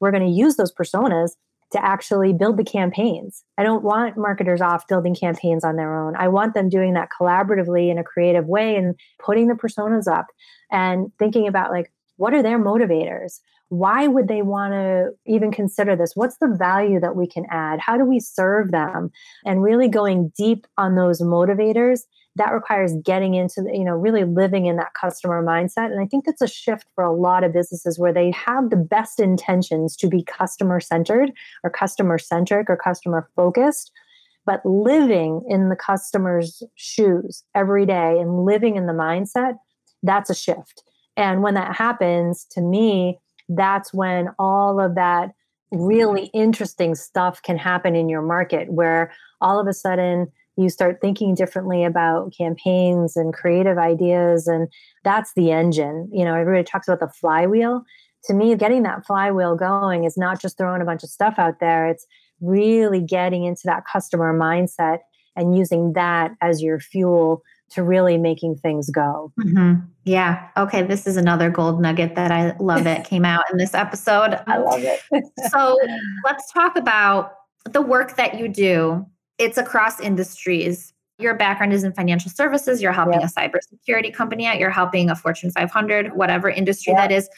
[0.00, 1.32] we're going to use those personas
[1.72, 3.42] to actually build the campaigns.
[3.58, 6.14] I don't want marketers off building campaigns on their own.
[6.16, 10.26] I want them doing that collaboratively in a creative way and putting the personas up
[10.70, 13.40] and thinking about like what are their motivators?
[13.68, 16.12] why would they want to even consider this?
[16.14, 17.80] What's the value that we can add?
[17.80, 19.10] How do we serve them?
[19.44, 22.02] And really going deep on those motivators
[22.36, 25.86] that requires getting into the, you know really living in that customer mindset.
[25.86, 28.76] And i think that's a shift for a lot of businesses where they have the
[28.76, 31.32] best intentions to be customer centered
[31.64, 33.90] or customer centric or customer focused
[34.44, 39.54] but living in the customer's shoes every day and living in the mindset
[40.02, 40.84] that's a shift.
[41.16, 43.18] And when that happens to me
[43.48, 45.30] that's when all of that
[45.70, 51.00] really interesting stuff can happen in your market where all of a sudden you start
[51.00, 54.68] thinking differently about campaigns and creative ideas and
[55.04, 57.84] that's the engine you know everybody talks about the flywheel
[58.24, 61.60] to me getting that flywheel going is not just throwing a bunch of stuff out
[61.60, 62.06] there it's
[62.40, 64.98] really getting into that customer mindset
[65.36, 69.32] and using that as your fuel to really making things go.
[69.40, 69.80] Mm-hmm.
[70.04, 70.48] Yeah.
[70.56, 70.82] Okay.
[70.82, 74.40] This is another gold nugget that I love that came out in this episode.
[74.46, 75.00] I love it.
[75.50, 75.78] so
[76.24, 77.32] let's talk about
[77.64, 79.04] the work that you do.
[79.38, 80.92] It's across industries.
[81.18, 82.82] Your background is in financial services.
[82.82, 83.24] You're helping Yep.
[83.24, 84.58] a cybersecurity company out.
[84.58, 87.08] You're helping a Fortune 500, whatever industry Yep.
[87.08, 87.28] that is.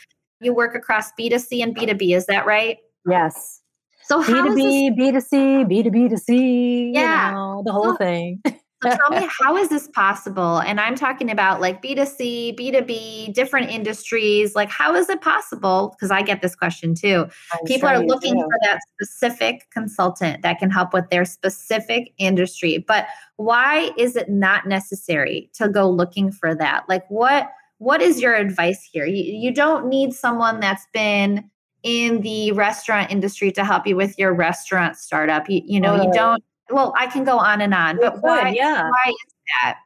[0.41, 2.15] You work across B2C and B2B.
[2.15, 2.79] Is that right?
[3.09, 3.63] yes.
[4.05, 7.29] So how is B2B, B2C, B2B to C, Yeah.
[7.29, 8.41] you know, the whole So- thing.
[8.83, 10.59] So tell me, how is this possible?
[10.59, 14.55] And I'm talking about like B2C, B2B, different industries.
[14.55, 15.95] Like, how is it possible?
[15.97, 17.27] Because I get this question too.
[17.53, 18.43] I'm People sure are looking do.
[18.43, 22.79] for that specific consultant that can help with their specific industry.
[22.87, 26.89] But why is it not necessary to go looking for that?
[26.89, 29.07] Like, what what is your advice here?
[29.07, 31.49] You, you don't need someone that's been
[31.83, 35.49] in the restaurant industry to help you with your restaurant startup.
[35.49, 38.53] You, you know, you don't well, I can go on and on, but could, why,
[38.57, 38.85] yeah.
[38.85, 39.79] why is that?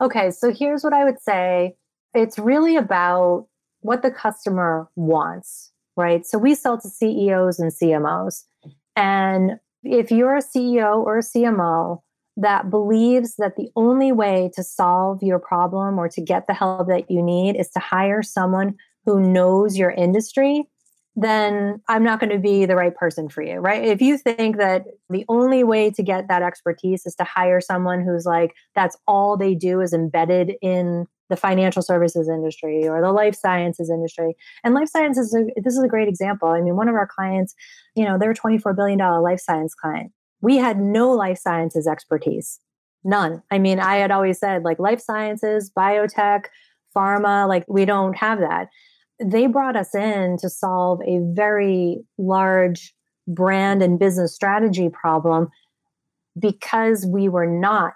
[0.00, 1.76] Okay, so here's what I would say
[2.14, 3.46] it's really about
[3.80, 6.26] what the customer wants, right?
[6.26, 8.44] So we sell to CEOs and CMOs.
[8.96, 12.00] And if you're a CEO or a CMO
[12.36, 16.88] that believes that the only way to solve your problem or to get the help
[16.88, 20.64] that you need is to hire someone who knows your industry,
[21.16, 23.84] then I'm not going to be the right person for you, right?
[23.84, 28.02] If you think that the only way to get that expertise is to hire someone
[28.04, 33.12] who's like, that's all they do is embedded in the financial services industry or the
[33.12, 34.36] life sciences industry.
[34.64, 36.48] And life sciences, this is a great example.
[36.48, 37.54] I mean, one of our clients,
[37.94, 40.12] you know, they're a $24 billion life science client.
[40.40, 42.60] We had no life sciences expertise,
[43.04, 43.42] none.
[43.50, 46.44] I mean, I had always said like life sciences, biotech,
[46.96, 48.68] pharma, like we don't have that
[49.22, 52.94] they brought us in to solve a very large
[53.26, 55.48] brand and business strategy problem
[56.38, 57.94] because we were not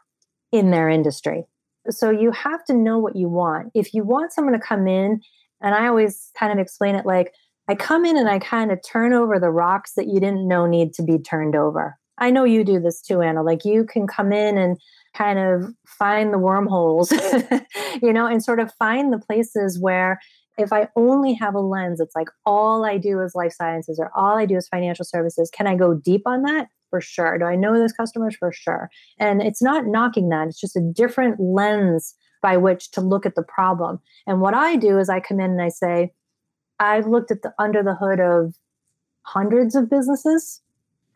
[0.52, 1.44] in their industry.
[1.90, 3.70] So you have to know what you want.
[3.74, 5.20] If you want someone to come in,
[5.60, 7.32] and I always kind of explain it like
[7.68, 10.66] I come in and I kind of turn over the rocks that you didn't know
[10.66, 11.96] need to be turned over.
[12.18, 13.42] I know you do this too, Anna.
[13.42, 14.78] Like you can come in and
[15.16, 17.10] kind of find the wormholes,
[18.02, 20.20] you know, and sort of find the places where
[20.56, 24.10] if I only have a lens, it's like all I do is life sciences or
[24.14, 25.50] all I do is financial services.
[25.50, 26.68] Can I go deep on that?
[26.90, 27.38] For sure.
[27.38, 28.36] Do I know those customers?
[28.36, 28.88] For sure.
[29.18, 33.34] And it's not knocking that, it's just a different lens by which to look at
[33.34, 34.00] the problem.
[34.26, 36.12] And what I do is I come in and I say,
[36.78, 38.54] I've looked at the under the hood of
[39.22, 40.60] hundreds of businesses.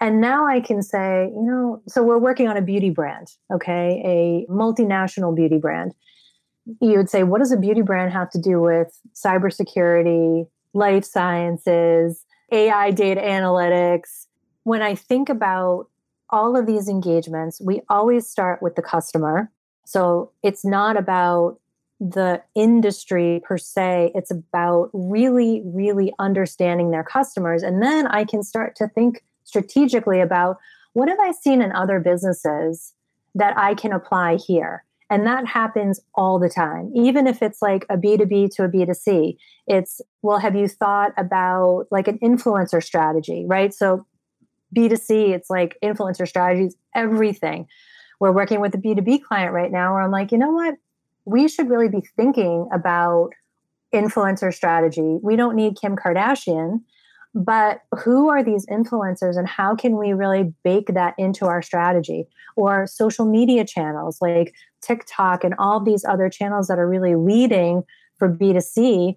[0.00, 4.00] And now I can say, you know, so we're working on a beauty brand, okay,
[4.04, 5.92] a multinational beauty brand
[6.80, 12.24] you would say, what does a beauty brand have to do with cybersecurity, life sciences,
[12.52, 14.26] AI data analytics?
[14.64, 15.88] When I think about
[16.30, 19.50] all of these engagements, we always start with the customer.
[19.84, 21.58] So it's not about
[22.00, 27.62] the industry per se, it's about really, really understanding their customers.
[27.62, 30.58] And then I can start to think strategically about
[30.92, 32.92] what have I seen in other businesses
[33.34, 34.84] that I can apply here?
[35.10, 39.36] And that happens all the time, even if it's like a B2B to a B2C.
[39.66, 43.72] It's, well, have you thought about like an influencer strategy, right?
[43.72, 44.06] So
[44.76, 47.66] B2C, it's like influencer strategies, everything.
[48.20, 50.74] We're working with a B2B client right now where I'm like, you know what?
[51.24, 53.30] We should really be thinking about
[53.94, 55.18] influencer strategy.
[55.22, 56.82] We don't need Kim Kardashian
[57.34, 62.26] but who are these influencers and how can we really bake that into our strategy?
[62.56, 67.82] Or social media channels like tiktok and all these other channels that are really leading
[68.16, 69.16] for b2c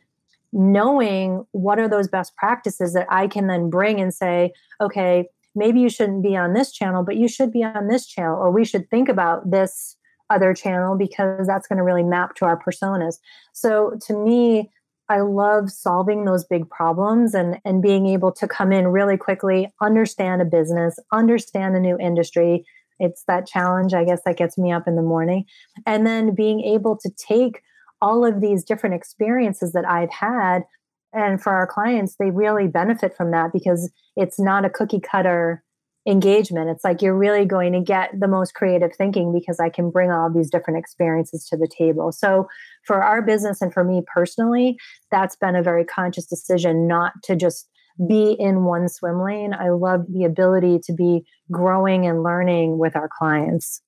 [0.53, 4.51] knowing what are those best practices that i can then bring and say
[4.82, 8.36] okay maybe you shouldn't be on this channel but you should be on this channel
[8.36, 9.97] or we should think about this
[10.32, 13.16] other channel because that's going to really map to our personas.
[13.53, 14.72] So to me
[15.12, 19.70] I love solving those big problems and, and being able to come in really quickly,
[19.82, 22.64] understand a business, understand a new industry.
[22.97, 25.43] It's that challenge, I guess, that gets me up in the morning.
[25.86, 27.62] And then being able to take
[28.01, 30.64] all of these different experiences that I've had.
[31.12, 35.62] And for our clients, they really benefit from that because it's not a cookie cutter
[36.08, 36.70] engagement.
[36.70, 40.12] It's like you're really going to get the most creative thinking because I can bring
[40.12, 42.12] all these different experiences to the table.
[42.12, 42.47] So,
[42.86, 44.78] for our business and for me personally,
[45.12, 47.68] that's been a very conscious decision not to just
[48.08, 49.54] be in one swim lane.
[49.54, 53.82] I love the ability to be growing and learning with our clients.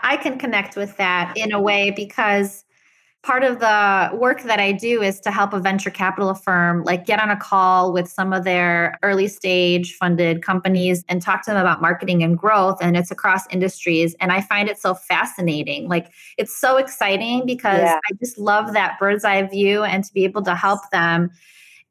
[0.00, 2.64] I can connect with that in a way because
[3.26, 7.06] part of the work that I do is to help a venture capital firm like
[7.06, 11.50] get on a call with some of their early stage funded companies and talk to
[11.50, 15.88] them about marketing and growth and it's across industries and I find it so fascinating
[15.88, 17.98] like it's so exciting because yeah.
[18.08, 21.32] I just love that bird's eye view and to be able to help them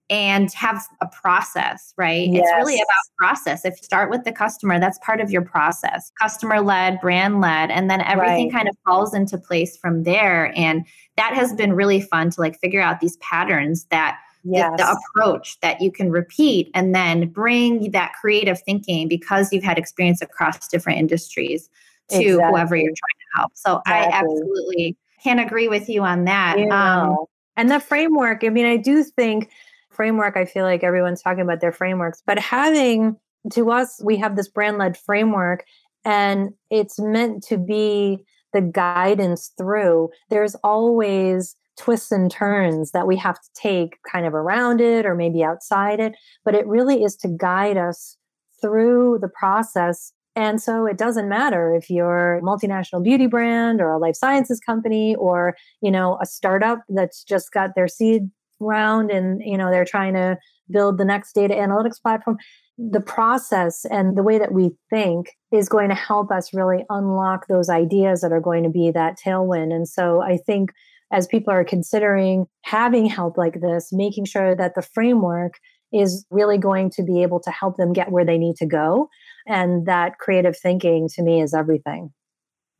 [0.10, 2.30] and have a process, right?
[2.30, 2.43] Yes.
[2.43, 3.66] It's really about process.
[3.66, 6.12] If you start with the customer, that's part of your process.
[6.22, 8.53] Customer led, brand led, and then everything right.
[8.53, 10.53] kind of falls into place from there.
[10.56, 10.86] And
[11.18, 14.72] that has been really fun to like figure out these patterns that yes.
[14.78, 19.64] the, the approach that you can repeat and then bring that creative thinking because you've
[19.64, 21.70] had experience across different industries
[22.10, 22.45] to exactly.
[22.45, 23.51] whoever you're trying to help.
[23.56, 24.14] So exactly.
[24.14, 26.60] I absolutely can agree with you on that.
[26.60, 27.06] Yeah.
[27.08, 27.18] Um,
[27.58, 29.49] and the framework, I mean, I do think
[29.96, 33.16] framework, I feel like everyone's talking about their frameworks, but having
[33.54, 35.66] to us, we have this brand led framework
[36.04, 38.20] and it's meant to be
[38.54, 40.10] the guidance through.
[40.30, 45.14] There's always twists and turns that we have to take kind of around it or
[45.14, 48.18] maybe outside it, but it really is to guide us
[48.62, 53.93] through the process and so it doesn't matter if you're a multinational beauty brand or
[53.93, 58.30] a life sciences company or, you know, a startup that's just got their seed
[58.60, 60.38] round and you know they're trying to
[60.70, 62.38] build the next data analytics platform
[62.78, 67.47] the process and the way that we think is going to help us really unlock
[67.47, 70.72] those ideas that are going to be that tailwind and so i think
[71.12, 75.53] as people are considering having help like this making sure that the framework
[75.93, 79.10] is really going to be able to help them get where they need to go.
[79.47, 82.12] And that creative thinking to me is everything.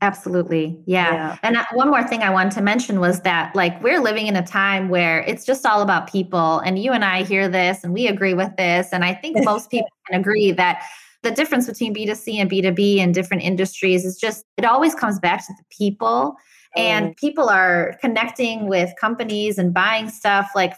[0.02, 0.82] Absolutely.
[0.86, 1.14] Yeah.
[1.14, 1.38] yeah.
[1.42, 4.46] And one more thing I wanted to mention was that, like, we're living in a
[4.46, 6.60] time where it's just all about people.
[6.60, 8.90] And you and I hear this and we agree with this.
[8.92, 10.84] And I think most people can agree that
[11.24, 15.40] the difference between B2C and B2B and different industries is just, it always comes back
[15.48, 16.36] to the people.
[16.78, 20.74] And people are connecting with companies and buying stuff like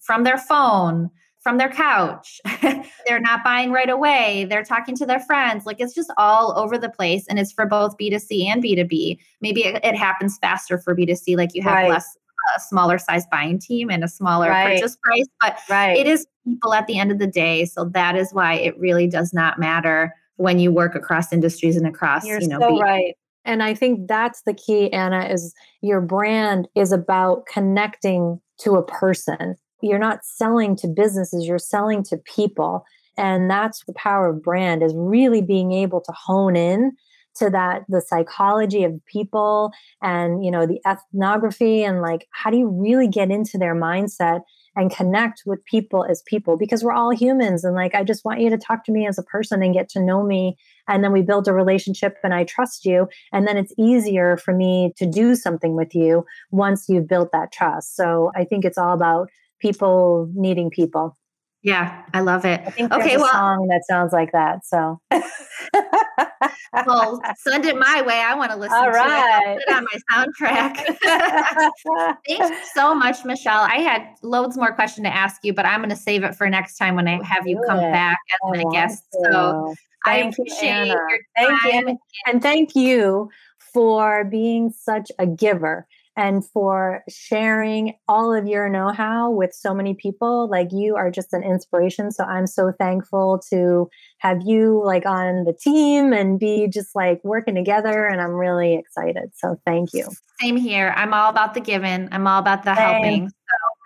[0.00, 1.10] from their phone
[1.40, 2.40] from their couch.
[3.06, 4.46] They're not buying right away.
[4.48, 5.64] They're talking to their friends.
[5.66, 7.26] Like it's just all over the place.
[7.28, 9.18] And it's for both B2C and B2B.
[9.40, 11.90] Maybe it, it happens faster for B2C, like you have right.
[11.90, 12.16] less
[12.56, 14.76] a smaller size buying team and a smaller right.
[14.76, 15.96] purchase price, but right.
[15.96, 17.64] it is people at the end of the day.
[17.64, 21.86] So that is why it really does not matter when you work across industries and
[21.86, 23.14] across, You're you know, so right.
[23.44, 28.82] And I think that's the key, Anna, is your brand is about connecting to a
[28.82, 32.84] person you're not selling to businesses, you're selling to people.
[33.16, 36.92] And that's the power of brand is really being able to hone in
[37.36, 39.72] to that the psychology of people
[40.02, 44.42] and you know the ethnography and like how do you really get into their mindset
[44.76, 48.40] and connect with people as people because we're all humans and like i just want
[48.40, 50.56] you to talk to me as a person and get to know me
[50.88, 54.52] and then we build a relationship and i trust you and then it's easier for
[54.54, 58.78] me to do something with you once you've built that trust so i think it's
[58.78, 59.30] all about
[59.60, 61.16] people needing people.
[61.62, 62.62] Yeah, I love it.
[62.66, 64.64] I think okay, well, song that sounds like that.
[64.64, 64.98] So,
[66.86, 68.18] well, send it my way.
[68.18, 69.42] I want to listen All right.
[69.44, 69.58] to it.
[69.58, 72.16] Put it on my soundtrack.
[72.26, 73.60] Thanks so much, Michelle.
[73.60, 76.48] I had loads more question to ask you, but I'm going to save it for
[76.48, 79.04] next time when I have you come back as my guest.
[79.24, 79.74] So,
[80.06, 81.58] thank I appreciate you, your time.
[81.66, 83.28] Thank you, and thank you
[83.74, 85.86] for being such a giver
[86.20, 90.50] and for sharing all of your know how with so many people.
[90.50, 92.12] Like you are just an inspiration.
[92.12, 97.20] So I'm so thankful to have you like on the team and be just like
[97.24, 98.06] working together.
[98.06, 99.30] And I'm really excited.
[99.34, 100.10] So thank you.
[100.42, 100.92] Same here.
[100.94, 102.84] I'm all about the giving, I'm all about the same.
[102.84, 103.28] helping.
[103.30, 103.34] So.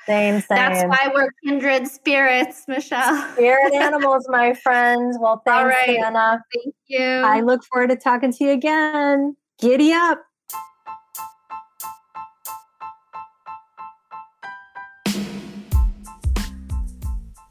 [0.06, 0.56] Same, same.
[0.56, 3.32] That's why we're kindred spirits, Michelle.
[3.32, 5.16] Spirit animals, my friends.
[5.18, 6.04] Well, thanks, All right.
[6.04, 6.42] Anna.
[6.52, 7.00] Thank you.
[7.00, 9.34] I look forward to talking to you again.
[9.58, 10.20] Giddy up.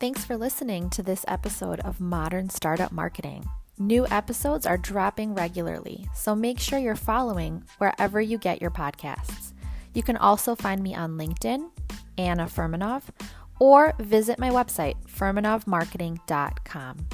[0.04, 3.46] Thanks for listening to this episode of Modern Startup Marketing.
[3.80, 9.54] New episodes are dropping regularly, so make sure you're following wherever you get your podcasts.
[9.94, 11.70] You can also find me on LinkedIn,
[12.18, 13.04] Anna Furmanov,
[13.62, 17.08] or visit my website, furmanovmarketing.com.